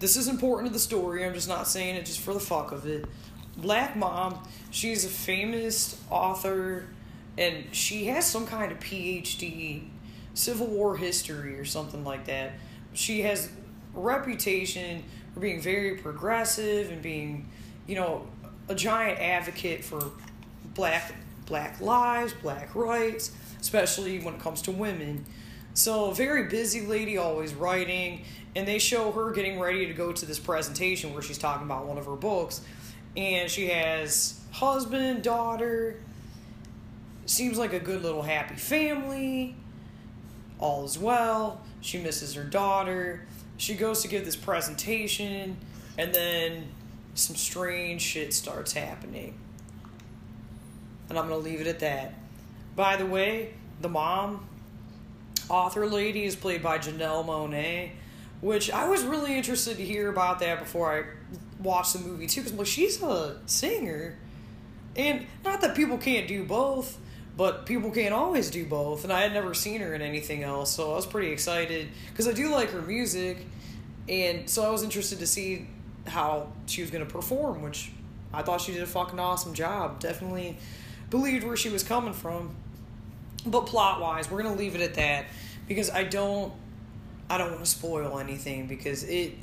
This 0.00 0.16
is 0.16 0.28
important 0.28 0.68
to 0.68 0.72
the 0.72 0.78
story. 0.78 1.24
I'm 1.24 1.34
just 1.34 1.48
not 1.48 1.66
saying 1.66 1.96
it 1.96 2.06
just 2.06 2.20
for 2.20 2.32
the 2.32 2.40
fuck 2.40 2.72
of 2.72 2.86
it. 2.86 3.06
Black 3.56 3.96
mom. 3.96 4.46
She's 4.70 5.04
a 5.04 5.08
famous 5.08 6.00
author 6.10 6.86
and 7.36 7.64
she 7.72 8.06
has 8.06 8.26
some 8.26 8.46
kind 8.46 8.72
of 8.72 8.80
PhD, 8.80 9.84
Civil 10.34 10.66
War 10.66 10.96
history 10.96 11.58
or 11.58 11.64
something 11.64 12.04
like 12.04 12.26
that. 12.26 12.52
She 12.92 13.22
has 13.22 13.50
a 13.96 14.00
reputation 14.00 15.04
for 15.34 15.40
being 15.40 15.60
very 15.60 15.96
progressive 15.96 16.90
and 16.90 17.00
being, 17.00 17.48
you 17.86 17.94
know, 17.94 18.26
a 18.68 18.74
giant 18.74 19.20
advocate 19.20 19.84
for 19.84 20.10
black 20.74 21.14
black 21.46 21.80
lives, 21.80 22.34
black 22.42 22.74
rights, 22.74 23.32
especially 23.60 24.20
when 24.20 24.34
it 24.34 24.40
comes 24.40 24.62
to 24.62 24.70
women. 24.70 25.24
So, 25.78 26.10
very 26.10 26.48
busy 26.48 26.80
lady, 26.80 27.18
always 27.18 27.54
writing, 27.54 28.24
and 28.56 28.66
they 28.66 28.80
show 28.80 29.12
her 29.12 29.30
getting 29.30 29.60
ready 29.60 29.86
to 29.86 29.92
go 29.92 30.10
to 30.10 30.26
this 30.26 30.40
presentation 30.40 31.12
where 31.12 31.22
she's 31.22 31.38
talking 31.38 31.66
about 31.66 31.86
one 31.86 31.98
of 31.98 32.06
her 32.06 32.16
books, 32.16 32.62
and 33.16 33.48
she 33.48 33.68
has 33.68 34.40
husband, 34.50 35.22
daughter, 35.22 36.00
seems 37.26 37.58
like 37.58 37.74
a 37.74 37.78
good 37.78 38.02
little 38.02 38.22
happy 38.22 38.56
family. 38.56 39.54
All 40.58 40.84
is 40.84 40.98
well. 40.98 41.60
She 41.80 41.98
misses 41.98 42.34
her 42.34 42.42
daughter. 42.42 43.24
She 43.56 43.74
goes 43.74 44.02
to 44.02 44.08
give 44.08 44.24
this 44.24 44.34
presentation, 44.34 45.58
and 45.96 46.12
then 46.12 46.66
some 47.14 47.36
strange 47.36 48.02
shit 48.02 48.34
starts 48.34 48.72
happening. 48.72 49.38
And 51.08 51.16
I'm 51.16 51.28
going 51.28 51.40
to 51.40 51.48
leave 51.48 51.60
it 51.60 51.68
at 51.68 51.78
that. 51.78 52.14
By 52.74 52.96
the 52.96 53.06
way, 53.06 53.54
the 53.80 53.88
mom, 53.88 54.44
author 55.48 55.86
lady, 55.86 56.24
is 56.24 56.36
played 56.36 56.62
by 56.62 56.78
Janelle 56.78 57.24
Monáe, 57.24 57.90
which 58.40 58.70
I 58.70 58.88
was 58.88 59.04
really 59.04 59.36
interested 59.36 59.76
to 59.76 59.84
hear 59.84 60.08
about 60.08 60.40
that 60.40 60.60
before 60.60 60.92
I 60.92 61.04
watched 61.62 61.94
the 61.94 62.00
movie, 62.00 62.26
too, 62.26 62.42
because 62.42 62.56
like, 62.56 62.66
she's 62.66 63.02
a 63.02 63.38
singer. 63.46 64.16
And 64.96 65.26
not 65.44 65.60
that 65.60 65.74
people 65.76 65.98
can't 65.98 66.26
do 66.28 66.44
both, 66.44 66.98
but 67.38 67.66
people 67.66 67.92
can't 67.92 68.12
always 68.12 68.50
do 68.50 68.66
both 68.66 69.04
and 69.04 69.12
i 69.12 69.20
had 69.20 69.32
never 69.32 69.54
seen 69.54 69.80
her 69.80 69.94
in 69.94 70.02
anything 70.02 70.42
else 70.42 70.74
so 70.74 70.92
i 70.92 70.96
was 70.96 71.06
pretty 71.06 71.30
excited 71.30 71.88
because 72.10 72.28
i 72.28 72.32
do 72.32 72.50
like 72.50 72.70
her 72.70 72.82
music 72.82 73.46
and 74.08 74.50
so 74.50 74.64
i 74.64 74.68
was 74.68 74.82
interested 74.82 75.20
to 75.20 75.26
see 75.26 75.66
how 76.06 76.52
she 76.66 76.82
was 76.82 76.90
going 76.90 77.06
to 77.06 77.10
perform 77.10 77.62
which 77.62 77.92
i 78.34 78.42
thought 78.42 78.60
she 78.60 78.72
did 78.72 78.82
a 78.82 78.86
fucking 78.86 79.20
awesome 79.20 79.54
job 79.54 80.00
definitely 80.00 80.58
believed 81.08 81.44
where 81.44 81.56
she 81.56 81.70
was 81.70 81.82
coming 81.82 82.12
from 82.12 82.54
but 83.50 83.66
plot 83.66 84.00
wise 84.00 84.30
we're 84.30 84.42
to 84.42 84.50
leave 84.50 84.74
it 84.74 84.80
at 84.80 84.94
that 84.94 85.26
because 85.66 85.90
i 85.90 86.04
don't 86.04 86.52
i 87.30 87.38
don't 87.38 87.50
want 87.50 87.64
to 87.64 87.70
spoil 87.70 88.18
anything 88.18 88.66
because 88.66 89.04
it 89.04 89.34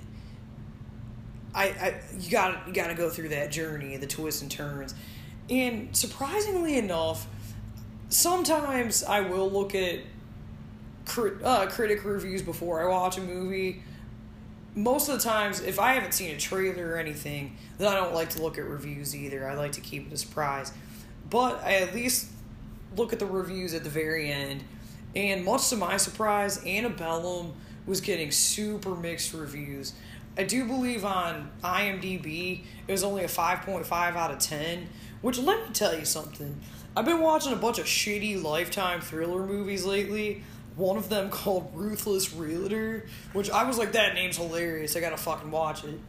I, 1.55 1.63
I 1.63 2.01
you 2.19 2.29
got 2.29 2.67
you 2.67 2.73
got 2.73 2.87
to 2.87 2.95
go 2.95 3.09
through 3.09 3.29
that 3.29 3.49
journey, 3.49 3.95
the 3.95 4.07
twists 4.07 4.41
and 4.41 4.51
turns, 4.51 4.93
and 5.49 5.95
surprisingly 5.95 6.77
enough, 6.77 7.27
sometimes 8.09 9.03
I 9.03 9.21
will 9.21 9.49
look 9.49 9.73
at 9.73 10.01
crit, 11.05 11.41
uh, 11.43 11.67
critic 11.67 12.03
reviews 12.03 12.41
before 12.41 12.83
I 12.83 12.89
watch 12.89 13.17
a 13.17 13.21
movie. 13.21 13.81
Most 14.75 15.07
of 15.07 15.17
the 15.17 15.23
times, 15.23 15.61
if 15.61 15.79
I 15.79 15.93
haven't 15.93 16.13
seen 16.13 16.35
a 16.35 16.37
trailer 16.37 16.89
or 16.89 16.97
anything, 16.97 17.55
then 17.77 17.87
I 17.87 17.95
don't 17.95 18.13
like 18.13 18.31
to 18.31 18.41
look 18.41 18.57
at 18.57 18.65
reviews 18.65 19.15
either. 19.15 19.49
I 19.49 19.53
like 19.53 19.71
to 19.73 19.81
keep 19.81 20.07
it 20.07 20.13
a 20.13 20.17
surprise. 20.17 20.73
But 21.29 21.63
I 21.63 21.75
at 21.75 21.95
least 21.95 22.29
look 22.95 23.13
at 23.13 23.19
the 23.19 23.25
reviews 23.25 23.73
at 23.73 23.83
the 23.83 23.89
very 23.89 24.31
end. 24.31 24.63
And 25.15 25.45
much 25.45 25.69
to 25.69 25.77
my 25.77 25.97
surprise, 25.97 26.63
Antebellum 26.65 27.53
was 27.85 28.01
getting 28.01 28.31
super 28.31 28.95
mixed 28.95 29.33
reviews. 29.33 29.93
I 30.37 30.43
do 30.43 30.65
believe 30.65 31.05
on 31.05 31.49
IMDb 31.63 32.63
it 32.87 32.91
was 32.91 33.03
only 33.03 33.23
a 33.23 33.27
5.5 33.27 33.91
out 33.91 34.31
of 34.31 34.39
10, 34.39 34.89
which 35.21 35.37
let 35.37 35.65
me 35.65 35.73
tell 35.73 35.97
you 35.97 36.05
something. 36.05 36.59
I've 36.97 37.05
been 37.05 37.21
watching 37.21 37.53
a 37.53 37.57
bunch 37.57 37.79
of 37.79 37.85
shitty 37.85 38.41
Lifetime 38.41 39.01
thriller 39.01 39.45
movies 39.45 39.85
lately. 39.85 40.43
One 40.75 40.97
of 40.97 41.07
them 41.07 41.29
called 41.31 41.71
Ruthless 41.73 42.33
Realtor, 42.33 43.05
which 43.33 43.49
I 43.49 43.63
was 43.63 43.77
like, 43.77 43.93
that 43.93 44.13
name's 44.13 44.37
hilarious. 44.37 44.95
I 44.95 44.99
gotta 44.99 45.17
fucking 45.17 45.51
watch 45.51 45.83
it. 45.85 45.99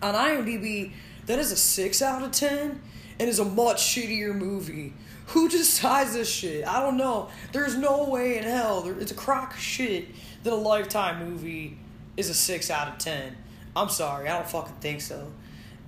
On 0.00 0.14
IMDb, 0.14 0.92
that 1.26 1.38
is 1.38 1.52
a 1.52 1.56
6 1.56 2.02
out 2.02 2.22
of 2.22 2.32
10 2.32 2.80
and 3.18 3.28
is 3.28 3.38
a 3.38 3.44
much 3.44 3.82
shittier 3.82 4.34
movie. 4.34 4.92
Who 5.28 5.48
decides 5.48 6.14
this 6.14 6.30
shit? 6.30 6.66
I 6.66 6.80
don't 6.80 6.96
know. 6.96 7.28
There's 7.52 7.76
no 7.76 8.08
way 8.08 8.38
in 8.38 8.44
hell. 8.44 8.86
It's 8.98 9.12
a 9.12 9.16
crock 9.16 9.54
of 9.54 9.60
shit 9.60 10.06
that 10.44 10.52
a 10.52 10.56
Lifetime 10.56 11.28
movie 11.28 11.76
is 12.16 12.30
a 12.30 12.34
6 12.34 12.70
out 12.70 12.88
of 12.88 12.98
10. 12.98 13.36
I'm 13.76 13.88
sorry, 13.88 14.28
I 14.28 14.36
don't 14.36 14.48
fucking 14.48 14.76
think 14.80 15.00
so. 15.00 15.30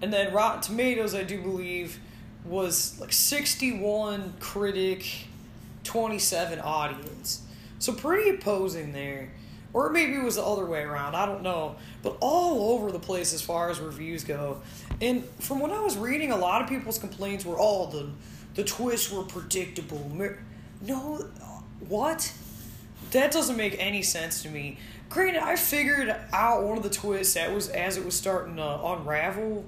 And 0.02 0.12
then 0.12 0.32
Rotten 0.32 0.60
Tomatoes, 0.60 1.14
I 1.14 1.22
do 1.22 1.40
believe, 1.40 1.98
was 2.44 2.98
like 3.00 3.12
61 3.12 4.34
critic, 4.40 5.04
27 5.84 6.60
audience. 6.60 7.42
So 7.78 7.92
pretty 7.92 8.30
opposing 8.30 8.92
there. 8.92 9.32
Or 9.72 9.90
maybe 9.90 10.14
it 10.14 10.22
was 10.22 10.36
the 10.36 10.44
other 10.44 10.66
way 10.66 10.82
around, 10.82 11.14
I 11.14 11.26
don't 11.26 11.42
know. 11.42 11.76
But 12.02 12.16
all 12.20 12.74
over 12.74 12.90
the 12.90 12.98
place 12.98 13.32
as 13.32 13.40
far 13.40 13.70
as 13.70 13.78
reviews 13.78 14.24
go. 14.24 14.60
And 15.00 15.24
from 15.38 15.60
what 15.60 15.70
I 15.70 15.80
was 15.80 15.96
reading, 15.96 16.32
a 16.32 16.36
lot 16.36 16.62
of 16.62 16.68
people's 16.68 16.98
complaints 16.98 17.44
were, 17.44 17.56
oh, 17.58 17.86
the, 17.86 18.08
the 18.54 18.64
twists 18.64 19.12
were 19.12 19.22
predictable. 19.22 20.10
No, 20.82 21.28
what? 21.88 22.32
That 23.12 23.30
doesn't 23.30 23.56
make 23.56 23.76
any 23.78 24.02
sense 24.02 24.42
to 24.42 24.48
me. 24.48 24.78
Granted, 25.08 25.42
I 25.42 25.56
figured 25.56 26.14
out 26.32 26.62
one 26.62 26.76
of 26.76 26.84
the 26.84 26.90
twists 26.90 27.34
that 27.34 27.52
was 27.52 27.68
as 27.68 27.96
it 27.96 28.04
was 28.04 28.14
starting 28.14 28.56
to 28.56 28.84
unravel, 28.84 29.64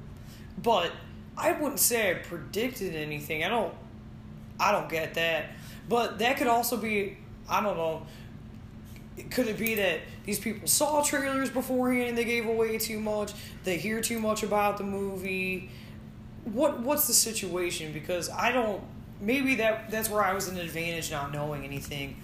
but 0.63 0.93
I 1.37 1.53
wouldn't 1.53 1.81
say 1.81 2.11
I 2.11 2.15
predicted 2.15 2.95
anything. 2.95 3.43
I 3.43 3.49
don't 3.49 3.75
I 4.61 4.71
don't 4.71 4.89
get 4.89 5.15
that. 5.15 5.47
But 5.89 6.21
that 6.21 6.37
could 6.37 6.47
also 6.47 6.77
be 6.77 7.19
I 7.49 7.61
don't 7.61 7.77
know. 7.77 8.07
Could 9.31 9.49
it 9.49 9.59
be 9.59 9.75
that 9.75 10.01
these 10.25 10.39
people 10.39 10.67
saw 10.67 11.03
trailers 11.03 11.51
beforehand 11.51 12.11
and 12.11 12.19
they 12.19 12.25
gave 12.25 12.47
away 12.47 12.79
too 12.79 12.99
much? 12.99 13.33
They 13.65 13.77
hear 13.77 14.01
too 14.01 14.19
much 14.19 14.43
about 14.43 14.79
the 14.79 14.85
movie? 14.85 15.71
What 16.45 16.81
what's 16.81 17.07
the 17.07 17.13
situation? 17.13 17.93
Because 17.93 18.31
I 18.31 18.53
don't 18.53 18.83
maybe 19.21 19.57
that 19.57 19.91
that's 19.91 20.11
where 20.11 20.23
I 20.23 20.33
was 20.33 20.49
an 20.49 20.59
advantage 20.59 21.11
not 21.11 21.33
knowing 21.33 21.65
anything. 21.65 22.17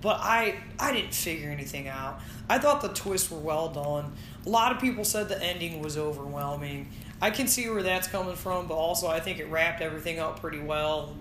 But 0.00 0.18
I 0.20 0.56
I 0.78 0.92
didn't 0.92 1.14
figure 1.14 1.50
anything 1.50 1.88
out. 1.88 2.20
I 2.48 2.58
thought 2.58 2.80
the 2.80 2.88
twists 2.88 3.30
were 3.30 3.38
well 3.38 3.68
done. 3.68 4.12
A 4.44 4.48
lot 4.48 4.72
of 4.72 4.80
people 4.80 5.04
said 5.04 5.28
the 5.28 5.42
ending 5.42 5.80
was 5.80 5.98
overwhelming. 5.98 6.90
I 7.20 7.30
can 7.30 7.48
see 7.48 7.68
where 7.68 7.82
that's 7.82 8.06
coming 8.06 8.36
from, 8.36 8.68
but 8.68 8.74
also 8.74 9.08
I 9.08 9.20
think 9.20 9.38
it 9.38 9.46
wrapped 9.46 9.80
everything 9.80 10.18
up 10.18 10.40
pretty 10.40 10.60
well. 10.60 11.16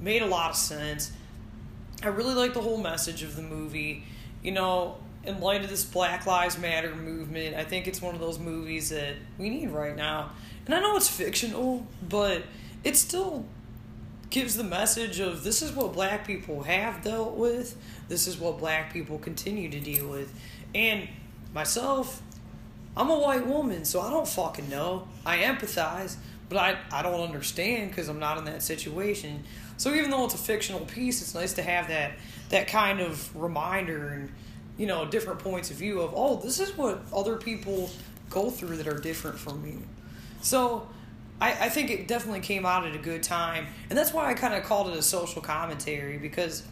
Made 0.00 0.22
a 0.22 0.26
lot 0.26 0.50
of 0.50 0.56
sense. 0.56 1.12
I 2.02 2.08
really 2.08 2.34
like 2.34 2.54
the 2.54 2.60
whole 2.60 2.78
message 2.78 3.22
of 3.22 3.36
the 3.36 3.42
movie. 3.42 4.04
You 4.42 4.52
know, 4.52 4.96
in 5.24 5.40
light 5.40 5.62
of 5.62 5.70
this 5.70 5.84
Black 5.84 6.26
Lives 6.26 6.58
Matter 6.58 6.94
movement, 6.94 7.56
I 7.56 7.64
think 7.64 7.86
it's 7.86 8.00
one 8.00 8.14
of 8.14 8.20
those 8.20 8.38
movies 8.38 8.90
that 8.90 9.14
we 9.38 9.50
need 9.50 9.70
right 9.70 9.96
now. 9.96 10.30
And 10.66 10.74
I 10.74 10.80
know 10.80 10.96
it's 10.96 11.08
fictional, 11.08 11.86
but 12.08 12.42
it 12.84 12.96
still 12.96 13.44
gives 14.30 14.56
the 14.56 14.64
message 14.64 15.20
of 15.20 15.42
this 15.42 15.62
is 15.62 15.72
what 15.72 15.92
black 15.92 16.26
people 16.26 16.62
have 16.62 17.02
dealt 17.02 17.34
with, 17.34 17.76
this 18.08 18.26
is 18.26 18.38
what 18.38 18.58
black 18.58 18.92
people 18.92 19.18
continue 19.18 19.70
to 19.70 19.80
deal 19.80 20.06
with. 20.08 20.32
And 20.74 21.08
myself, 21.54 22.22
I'm 22.96 23.10
a 23.10 23.18
white 23.18 23.46
woman, 23.46 23.84
so 23.84 24.00
I 24.00 24.10
don't 24.10 24.28
fucking 24.28 24.68
know. 24.68 25.08
I 25.24 25.38
empathize, 25.38 26.16
but 26.48 26.58
I, 26.58 26.78
I 26.92 27.02
don't 27.02 27.20
understand 27.20 27.90
because 27.90 28.08
I'm 28.08 28.18
not 28.18 28.38
in 28.38 28.44
that 28.44 28.62
situation. 28.62 29.44
So 29.76 29.94
even 29.94 30.10
though 30.10 30.24
it's 30.24 30.34
a 30.34 30.38
fictional 30.38 30.80
piece, 30.80 31.22
it's 31.22 31.34
nice 31.34 31.54
to 31.54 31.62
have 31.62 31.88
that 31.88 32.12
that 32.50 32.68
kind 32.68 33.00
of 33.00 33.34
reminder 33.36 34.08
and 34.08 34.32
you 34.76 34.86
know 34.86 35.04
different 35.06 35.40
points 35.40 35.70
of 35.70 35.76
view 35.76 36.00
of 36.00 36.12
oh 36.14 36.36
this 36.36 36.60
is 36.60 36.76
what 36.76 37.00
other 37.12 37.36
people 37.36 37.90
go 38.30 38.50
through 38.50 38.76
that 38.76 38.88
are 38.88 38.98
different 38.98 39.38
from 39.38 39.62
me. 39.62 39.78
So 40.40 40.86
I, 41.40 41.52
I 41.52 41.68
think 41.68 41.90
it 41.90 42.08
definitely 42.08 42.40
came 42.40 42.66
out 42.66 42.86
at 42.86 42.94
a 42.94 42.98
good 42.98 43.22
time, 43.22 43.66
and 43.88 43.98
that's 43.98 44.12
why 44.12 44.28
I 44.28 44.34
kind 44.34 44.54
of 44.54 44.64
called 44.64 44.88
it 44.88 44.96
a 44.96 45.02
social 45.02 45.40
commentary 45.40 46.18
because 46.18 46.62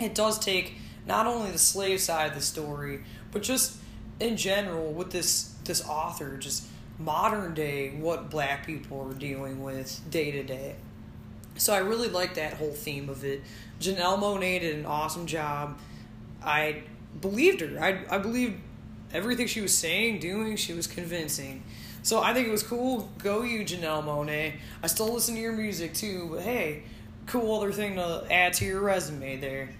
it 0.00 0.14
does 0.14 0.38
take 0.38 0.74
not 1.06 1.26
only 1.26 1.50
the 1.50 1.58
slave 1.58 2.00
side 2.00 2.28
of 2.28 2.34
the 2.34 2.40
story, 2.40 3.00
but 3.32 3.42
just 3.42 3.76
in 4.20 4.36
general 4.36 4.92
with 4.92 5.10
this 5.10 5.54
this 5.64 5.86
author, 5.86 6.36
just 6.36 6.64
modern 6.98 7.54
day 7.54 7.90
what 7.90 8.30
black 8.30 8.66
people 8.66 9.08
are 9.08 9.14
dealing 9.14 9.62
with 9.62 10.00
day 10.10 10.30
to 10.32 10.42
day. 10.42 10.76
So 11.58 11.74
I 11.74 11.78
really 11.78 12.08
like 12.08 12.34
that 12.34 12.54
whole 12.54 12.72
theme 12.72 13.08
of 13.08 13.24
it. 13.24 13.42
Janelle 13.80 14.18
Monáe 14.18 14.60
did 14.60 14.76
an 14.76 14.86
awesome 14.86 15.26
job. 15.26 15.78
I 16.42 16.82
believed 17.20 17.60
her. 17.60 17.78
I 17.80 18.04
I 18.10 18.18
believed 18.18 18.60
everything 19.12 19.46
she 19.46 19.60
was 19.60 19.76
saying, 19.76 20.20
doing. 20.20 20.56
She 20.56 20.72
was 20.72 20.86
convincing. 20.86 21.62
So 22.02 22.22
I 22.22 22.32
think 22.32 22.48
it 22.48 22.50
was 22.50 22.62
cool. 22.62 23.10
Go 23.18 23.42
you, 23.42 23.60
Janelle 23.60 24.04
Monáe. 24.04 24.54
I 24.82 24.86
still 24.86 25.12
listen 25.12 25.34
to 25.34 25.40
your 25.40 25.52
music 25.52 25.94
too, 25.94 26.28
but 26.32 26.42
hey, 26.42 26.84
cool 27.26 27.56
other 27.56 27.72
thing 27.72 27.96
to 27.96 28.26
add 28.30 28.54
to 28.54 28.64
your 28.64 28.80
resume 28.80 29.36
there. 29.36 29.70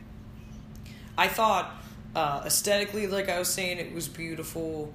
I 1.16 1.28
thought 1.28 1.74
uh, 2.14 2.42
aesthetically, 2.44 3.06
like 3.06 3.28
I 3.28 3.38
was 3.38 3.48
saying, 3.48 3.78
it 3.78 3.92
was 3.92 4.08
beautiful. 4.08 4.92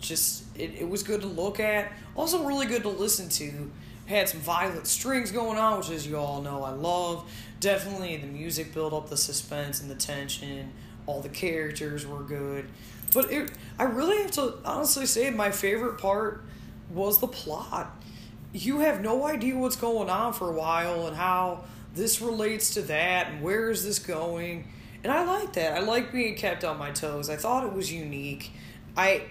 Just 0.00 0.44
it, 0.56 0.74
it 0.80 0.88
was 0.88 1.02
good 1.02 1.20
to 1.22 1.26
look 1.26 1.60
at. 1.60 1.92
Also, 2.14 2.44
really 2.44 2.66
good 2.66 2.82
to 2.82 2.88
listen 2.88 3.28
to. 3.30 3.70
Had 4.06 4.28
some 4.28 4.40
violent 4.40 4.86
strings 4.86 5.30
going 5.30 5.58
on, 5.58 5.78
which, 5.78 5.90
as 5.90 6.06
you 6.06 6.16
all 6.16 6.42
know, 6.42 6.62
I 6.64 6.70
love. 6.70 7.30
Definitely, 7.60 8.16
the 8.16 8.26
music 8.26 8.74
built 8.74 8.92
up 8.92 9.08
the 9.08 9.16
suspense 9.16 9.80
and 9.80 9.90
the 9.90 9.94
tension. 9.94 10.72
All 11.06 11.20
the 11.20 11.28
characters 11.28 12.06
were 12.06 12.22
good. 12.22 12.66
But 13.14 13.30
it, 13.30 13.52
I 13.78 13.84
really 13.84 14.22
have 14.22 14.30
to 14.32 14.54
honestly 14.64 15.06
say 15.06 15.30
my 15.30 15.50
favorite 15.50 15.98
part 15.98 16.44
was 16.90 17.20
the 17.20 17.26
plot. 17.26 18.02
You 18.52 18.80
have 18.80 19.00
no 19.00 19.26
idea 19.26 19.56
what's 19.56 19.76
going 19.76 20.10
on 20.10 20.32
for 20.32 20.50
a 20.50 20.52
while 20.52 21.06
and 21.06 21.16
how 21.16 21.64
this 21.94 22.20
relates 22.20 22.74
to 22.74 22.82
that 22.82 23.28
and 23.28 23.42
where 23.42 23.70
is 23.70 23.84
this 23.84 23.98
going. 23.98 24.68
And 25.02 25.12
I 25.12 25.24
like 25.24 25.54
that. 25.54 25.76
I 25.76 25.80
like 25.80 26.12
being 26.12 26.36
kept 26.36 26.64
on 26.64 26.78
my 26.78 26.90
toes. 26.90 27.28
I 27.28 27.36
thought 27.36 27.64
it 27.64 27.72
was 27.72 27.92
unique. 27.92 28.52
I 28.96 29.22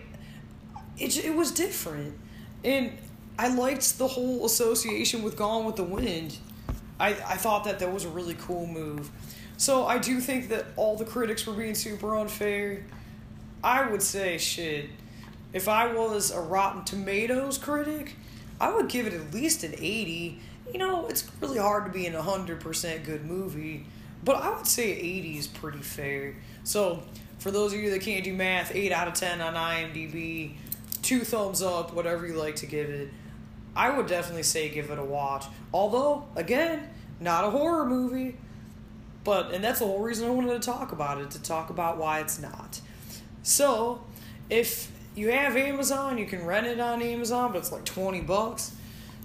it 0.98 1.24
it 1.24 1.36
was 1.36 1.52
different. 1.52 2.18
And 2.64 2.98
I 3.38 3.54
liked 3.54 3.98
the 3.98 4.08
whole 4.08 4.46
association 4.46 5.24
with 5.24 5.36
Gone 5.36 5.66
with 5.66 5.76
the 5.76 5.84
Wind. 5.84 6.38
I, 7.00 7.10
I 7.10 7.38
thought 7.38 7.64
that 7.64 7.80
that 7.80 7.92
was 7.92 8.06
a 8.06 8.10
really 8.10 8.36
cool 8.36 8.68
move. 8.68 9.10
So 9.58 9.86
I 9.86 9.98
do 9.98 10.20
think 10.20 10.50
that 10.50 10.66
all 10.76 10.96
the 10.96 11.06
critics 11.06 11.46
were 11.46 11.54
being 11.54 11.76
super 11.76 12.16
unfair. 12.16 12.84
I 13.64 13.90
would 13.90 14.02
say 14.02 14.38
shit. 14.38 14.90
If 15.54 15.68
I 15.68 15.94
was 15.94 16.32
a 16.32 16.40
Rotten 16.40 16.84
Tomatoes 16.84 17.58
critic, 17.58 18.16
I 18.60 18.74
would 18.74 18.88
give 18.90 19.08
it 19.08 19.14
at 19.14 19.34
least 19.34 19.64
an 19.64 19.74
80. 19.74 20.40
You 20.72 20.80
know, 20.80 21.08
it's 21.08 21.30
really 21.42 21.58
hard 21.58 21.86
to 21.86 21.92
be 21.92 22.06
in 22.06 22.16
a 22.16 22.22
100% 22.22 23.04
good 23.04 23.26
movie, 23.26 23.86
but 24.24 24.38
I 24.38 24.56
would 24.56 24.68
say 24.68 24.92
80 24.92 25.38
is 25.38 25.48
pretty 25.48 25.80
fair. 25.80 26.36
So, 26.64 27.04
for 27.40 27.52
those 27.52 27.74
of 27.74 27.80
you 27.80 27.90
that 27.90 28.02
can't 28.02 28.24
do 28.24 28.34
math, 28.34 28.74
8 28.74 28.92
out 28.92 29.08
of 29.08 29.16
10 29.16 29.42
on 29.42 29.56
IMDb, 29.56 30.54
two 31.02 31.22
thumbs 31.22 31.62
up, 31.62 31.94
whatever 31.94 32.28
you 32.28 32.34
like 32.34 32.56
to 32.58 32.68
give 32.68 32.90
it. 32.90 33.10
I 33.76 33.96
would 33.96 34.08
definitely 34.08 34.44
say 34.44 34.70
give 34.70 34.90
it 34.90 35.00
a 35.00 35.04
watch. 35.04 35.46
Although, 35.74 36.26
again, 36.36 36.90
not 37.20 37.46
a 37.46 37.50
horror 37.50 37.86
movie. 37.86 38.36
But, 39.24 39.54
and 39.54 39.64
that's 39.64 39.80
the 39.80 39.86
whole 39.86 40.00
reason 40.00 40.28
I 40.28 40.32
wanted 40.32 40.60
to 40.62 40.66
talk 40.66 40.92
about 40.92 41.22
it, 41.22 41.32
to 41.32 41.42
talk 41.42 41.70
about 41.70 41.98
why 41.98 42.20
it's 42.22 42.40
not. 42.40 42.82
So, 43.44 44.04
if 44.50 44.92
you 45.16 45.30
have 45.30 45.56
Amazon, 45.56 46.18
you 46.18 46.26
can 46.26 46.46
rent 46.46 46.66
it 46.66 46.80
on 46.80 47.02
Amazon, 47.02 47.52
but 47.52 47.60
it's 47.60 47.72
like 47.72 47.86
20 47.86 48.22
bucks. 48.22 48.76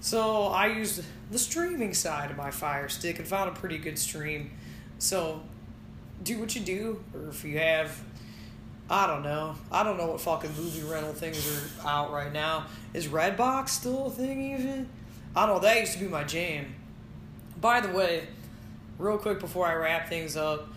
So, 0.00 0.48
I 0.48 0.66
used 0.66 1.02
the 1.30 1.38
streaming 1.38 1.94
side 1.94 2.30
of 2.30 2.36
my 2.36 2.50
Fire 2.50 2.88
Stick 2.88 3.18
and 3.18 3.26
found 3.26 3.48
a 3.48 3.54
pretty 3.54 3.78
good 3.78 3.98
stream. 3.98 4.50
So, 4.98 5.42
do 6.22 6.38
what 6.38 6.54
you 6.54 6.60
do, 6.60 7.02
or 7.14 7.28
if 7.28 7.42
you 7.42 7.58
have, 7.58 7.98
I 8.88 9.06
don't 9.06 9.22
know. 9.22 9.56
I 9.72 9.82
don't 9.82 9.96
know 9.96 10.06
what 10.06 10.20
fucking 10.20 10.54
movie 10.56 10.82
rental 10.82 11.12
things 11.12 11.80
are 11.82 11.88
out 11.88 12.12
right 12.12 12.32
now. 12.32 12.66
Is 12.94 13.08
Redbox 13.08 13.70
still 13.70 14.06
a 14.06 14.10
thing, 14.10 14.54
even? 14.54 14.88
I 15.34 15.46
don't 15.46 15.56
know. 15.56 15.60
That 15.60 15.80
used 15.80 15.94
to 15.94 15.98
be 15.98 16.06
my 16.06 16.24
jam. 16.24 16.74
By 17.60 17.80
the 17.80 17.88
way, 17.88 18.28
real 18.98 19.18
quick 19.18 19.40
before 19.40 19.66
I 19.66 19.74
wrap 19.74 20.08
things 20.08 20.36
up, 20.36 20.68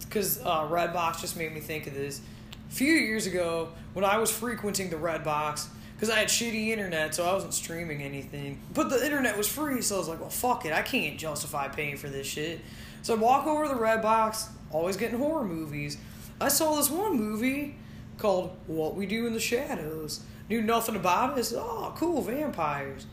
because 0.00 0.40
uh, 0.40 0.66
Redbox 0.68 1.20
just 1.20 1.36
made 1.36 1.54
me 1.54 1.60
think 1.60 1.86
of 1.86 1.94
this 1.94 2.20
a 2.68 2.74
few 2.74 2.92
years 2.92 3.26
ago 3.26 3.68
when 3.94 4.04
I 4.04 4.18
was 4.18 4.30
frequenting 4.30 4.90
the 4.90 4.96
Redbox 4.96 5.68
because 5.94 6.10
I 6.10 6.18
had 6.18 6.28
shitty 6.28 6.68
internet, 6.68 7.14
so 7.14 7.26
I 7.26 7.32
wasn't 7.32 7.54
streaming 7.54 8.02
anything. 8.02 8.60
But 8.74 8.90
the 8.90 9.02
internet 9.02 9.38
was 9.38 9.48
free, 9.48 9.80
so 9.80 9.94
I 9.94 9.98
was 9.98 10.08
like, 10.08 10.20
well, 10.20 10.28
fuck 10.28 10.66
it. 10.66 10.72
I 10.72 10.82
can't 10.82 11.18
justify 11.18 11.68
paying 11.68 11.96
for 11.96 12.08
this 12.08 12.26
shit. 12.26 12.60
So 13.00 13.14
I 13.14 13.16
walk 13.16 13.46
over 13.46 13.66
to 13.66 13.74
the 13.74 13.80
Redbox, 13.80 14.48
always 14.70 14.98
getting 14.98 15.18
horror 15.18 15.44
movies. 15.44 15.96
I 16.40 16.48
saw 16.48 16.74
this 16.76 16.90
one 16.90 17.16
movie 17.16 17.76
called 18.18 18.54
What 18.66 18.94
We 18.94 19.06
Do 19.06 19.26
in 19.26 19.32
the 19.32 19.40
Shadows. 19.40 20.20
Knew 20.50 20.60
nothing 20.60 20.94
about 20.94 21.38
it. 21.38 21.52
Oh, 21.56 21.94
cool, 21.96 22.20
vampires. 22.20 23.06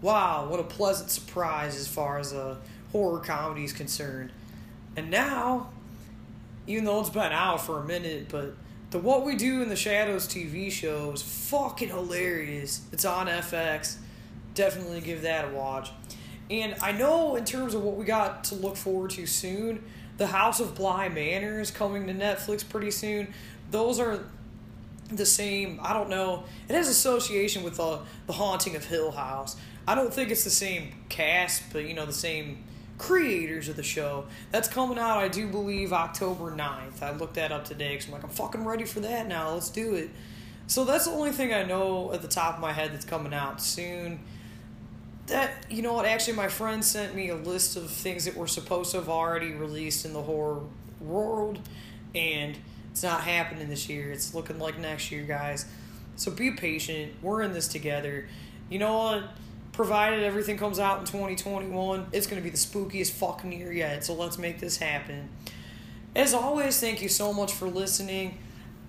Wow, 0.00 0.46
what 0.48 0.60
a 0.60 0.64
pleasant 0.64 1.10
surprise 1.10 1.76
as 1.76 1.88
far 1.88 2.18
as 2.18 2.32
a 2.32 2.58
horror 2.92 3.18
comedy 3.18 3.64
is 3.64 3.72
concerned. 3.72 4.30
And 4.96 5.10
now, 5.10 5.70
even 6.68 6.84
though 6.84 7.00
it's 7.00 7.10
been 7.10 7.32
out 7.32 7.60
for 7.60 7.80
a 7.80 7.84
minute, 7.84 8.28
but 8.28 8.54
the 8.90 9.00
What 9.00 9.24
We 9.24 9.34
Do 9.34 9.60
in 9.60 9.68
the 9.68 9.76
Shadows 9.76 10.28
TV 10.28 10.70
show 10.70 11.10
is 11.12 11.20
fucking 11.22 11.88
hilarious. 11.88 12.82
It's 12.92 13.04
on 13.04 13.26
FX. 13.26 13.96
Definitely 14.54 15.00
give 15.00 15.22
that 15.22 15.46
a 15.46 15.48
watch. 15.48 15.90
And 16.48 16.76
I 16.80 16.92
know 16.92 17.34
in 17.34 17.44
terms 17.44 17.74
of 17.74 17.82
what 17.82 17.96
we 17.96 18.04
got 18.04 18.44
to 18.44 18.54
look 18.54 18.76
forward 18.76 19.10
to 19.10 19.26
soon, 19.26 19.84
the 20.18 20.26
House 20.26 20.60
of 20.60 20.74
Bly 20.74 21.08
Manor 21.08 21.60
is 21.60 21.70
coming 21.70 22.06
to 22.06 22.14
Netflix 22.14 22.68
pretty 22.68 22.90
soon. 22.90 23.32
Those 23.70 23.98
are 23.98 24.24
the 25.10 25.24
same. 25.24 25.80
I 25.82 25.94
don't 25.94 26.10
know. 26.10 26.44
It 26.68 26.74
has 26.74 26.88
association 26.88 27.62
with 27.62 27.76
the 27.76 28.00
the 28.26 28.34
Haunting 28.34 28.76
of 28.76 28.84
Hill 28.84 29.12
House. 29.12 29.56
I 29.86 29.94
don't 29.94 30.12
think 30.12 30.30
it's 30.30 30.44
the 30.44 30.50
same 30.50 30.92
cast, 31.08 31.62
but 31.72 31.84
you 31.84 31.94
know 31.94 32.04
the 32.04 32.12
same 32.12 32.64
creators 32.98 33.68
of 33.68 33.76
the 33.76 33.82
show. 33.82 34.26
That's 34.50 34.68
coming 34.68 34.98
out, 34.98 35.18
I 35.18 35.28
do 35.28 35.46
believe, 35.46 35.92
October 35.92 36.50
9th. 36.50 37.00
I 37.00 37.12
looked 37.12 37.34
that 37.34 37.52
up 37.52 37.64
today 37.64 37.90
because 37.90 38.06
I'm 38.06 38.12
like, 38.12 38.24
I'm 38.24 38.28
fucking 38.28 38.64
ready 38.64 38.84
for 38.84 39.00
that 39.00 39.28
now. 39.28 39.54
Let's 39.54 39.70
do 39.70 39.94
it. 39.94 40.10
So 40.66 40.84
that's 40.84 41.06
the 41.06 41.12
only 41.12 41.30
thing 41.30 41.54
I 41.54 41.62
know 41.62 42.12
at 42.12 42.22
the 42.22 42.28
top 42.28 42.56
of 42.56 42.60
my 42.60 42.72
head 42.72 42.92
that's 42.92 43.04
coming 43.04 43.32
out 43.32 43.62
soon. 43.62 44.20
That, 45.28 45.66
you 45.70 45.82
know 45.82 45.92
what, 45.92 46.06
actually, 46.06 46.34
my 46.34 46.48
friend 46.48 46.84
sent 46.84 47.14
me 47.14 47.28
a 47.28 47.36
list 47.36 47.76
of 47.76 47.90
things 47.90 48.24
that 48.24 48.36
were 48.36 48.46
supposed 48.46 48.92
to 48.92 48.98
have 48.98 49.08
already 49.08 49.52
released 49.52 50.04
in 50.04 50.12
the 50.12 50.22
horror 50.22 50.62
world, 51.00 51.60
and 52.14 52.56
it's 52.90 53.02
not 53.02 53.22
happening 53.22 53.68
this 53.68 53.88
year. 53.88 54.10
It's 54.10 54.34
looking 54.34 54.58
like 54.58 54.78
next 54.78 55.12
year, 55.12 55.22
guys. 55.22 55.66
So 56.16 56.30
be 56.30 56.52
patient. 56.52 57.12
We're 57.22 57.42
in 57.42 57.52
this 57.52 57.68
together. 57.68 58.26
You 58.70 58.78
know 58.78 58.96
what? 58.96 59.24
provided 59.78 60.24
everything 60.24 60.58
comes 60.58 60.80
out 60.80 60.98
in 60.98 61.04
2021, 61.04 62.08
it's 62.10 62.26
going 62.26 62.42
to 62.42 62.44
be 62.44 62.50
the 62.50 62.56
spookiest 62.56 63.12
fucking 63.12 63.52
year 63.52 63.72
yet. 63.72 64.04
So 64.04 64.12
let's 64.12 64.36
make 64.36 64.58
this 64.58 64.76
happen. 64.76 65.28
As 66.16 66.34
always, 66.34 66.80
thank 66.80 67.00
you 67.00 67.08
so 67.08 67.32
much 67.32 67.52
for 67.52 67.68
listening. 67.68 68.38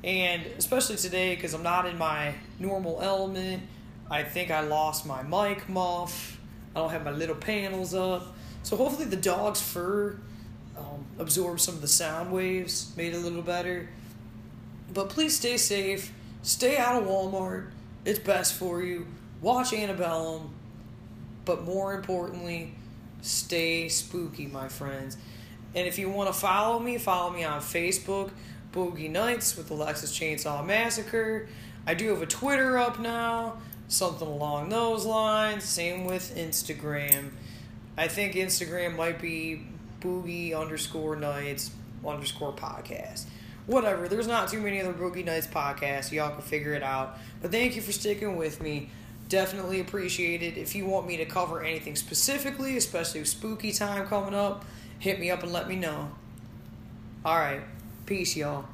And 0.03 0.43
especially 0.57 0.95
today, 0.95 1.35
because 1.35 1.53
I'm 1.53 1.61
not 1.61 1.85
in 1.85 1.95
my 1.99 2.33
normal 2.57 2.99
element. 3.03 3.61
I 4.09 4.23
think 4.23 4.51
I 4.51 4.61
lost 4.61 5.05
my 5.05 5.23
mic 5.23 5.67
muff. 5.69 6.39
I 6.75 6.79
don't 6.79 6.89
have 6.91 7.05
my 7.05 7.11
little 7.11 7.35
panels 7.35 7.93
up. 7.93 8.35
So 8.63 8.75
hopefully 8.75 9.05
the 9.05 9.15
dog's 9.15 9.61
fur 9.61 10.19
um, 10.77 11.05
some 11.57 11.75
of 11.75 11.81
the 11.81 11.87
sound 11.87 12.31
waves, 12.31 12.93
made 12.95 13.13
it 13.13 13.17
a 13.17 13.19
little 13.19 13.41
better. 13.41 13.89
But 14.93 15.09
please 15.09 15.35
stay 15.35 15.57
safe. 15.57 16.13
Stay 16.41 16.77
out 16.77 17.01
of 17.01 17.07
Walmart. 17.07 17.71
It's 18.05 18.19
best 18.19 18.53
for 18.53 18.81
you. 18.81 19.07
Watch 19.41 19.73
Antebellum 19.73 20.53
but 21.49 21.63
more 21.63 21.95
importantly, 21.95 22.75
stay 23.23 23.89
spooky, 23.89 24.45
my 24.45 24.67
friends. 24.67 25.17
And 25.73 25.87
if 25.87 25.97
you 25.97 26.07
want 26.07 26.31
to 26.31 26.39
follow 26.39 26.77
me, 26.77 26.99
follow 26.99 27.31
me 27.31 27.43
on 27.43 27.59
Facebook, 27.59 28.29
Boogie 28.71 29.09
Nights 29.09 29.57
with 29.57 29.71
Alexis 29.71 30.15
Chainsaw 30.15 30.63
Massacre. 30.63 31.47
I 31.87 31.95
do 31.95 32.09
have 32.09 32.21
a 32.21 32.27
Twitter 32.27 32.77
up 32.77 32.99
now, 32.99 33.57
something 33.89 34.27
along 34.27 34.69
those 34.69 35.05
lines. 35.05 35.65
Same 35.65 36.05
with 36.05 36.35
Instagram. 36.37 37.31
I 37.97 38.07
think 38.07 38.35
Instagram 38.35 38.95
might 38.95 39.21
be 39.21 39.63
Boogie 39.99 40.57
underscore 40.57 41.17
Nights 41.17 41.71
underscore 42.07 42.53
podcast. 42.53 43.25
Whatever. 43.65 44.07
There's 44.07 44.27
not 44.27 44.47
too 44.47 44.61
many 44.61 44.79
other 44.79 44.93
Boogie 44.93 45.25
Nights 45.25 45.47
podcasts. 45.47 46.11
Y'all 46.13 46.31
can 46.31 46.41
figure 46.41 46.73
it 46.73 46.83
out. 46.83 47.17
But 47.41 47.51
thank 47.51 47.75
you 47.75 47.81
for 47.81 47.91
sticking 47.91 48.37
with 48.37 48.61
me 48.61 48.89
definitely 49.29 49.79
appreciate 49.79 50.41
it. 50.41 50.57
If 50.57 50.75
you 50.75 50.85
want 50.85 51.07
me 51.07 51.17
to 51.17 51.25
cover 51.25 51.63
anything 51.63 51.95
specifically, 51.95 52.75
especially 52.75 53.23
spooky 53.25 53.71
time 53.71 54.07
coming 54.07 54.33
up, 54.33 54.65
hit 54.97 55.19
me 55.19 55.31
up 55.31 55.43
and 55.43 55.53
let 55.53 55.69
me 55.69 55.75
know. 55.75 56.11
All 57.23 57.37
right. 57.37 57.61
Peace, 58.05 58.35
y'all. 58.35 58.65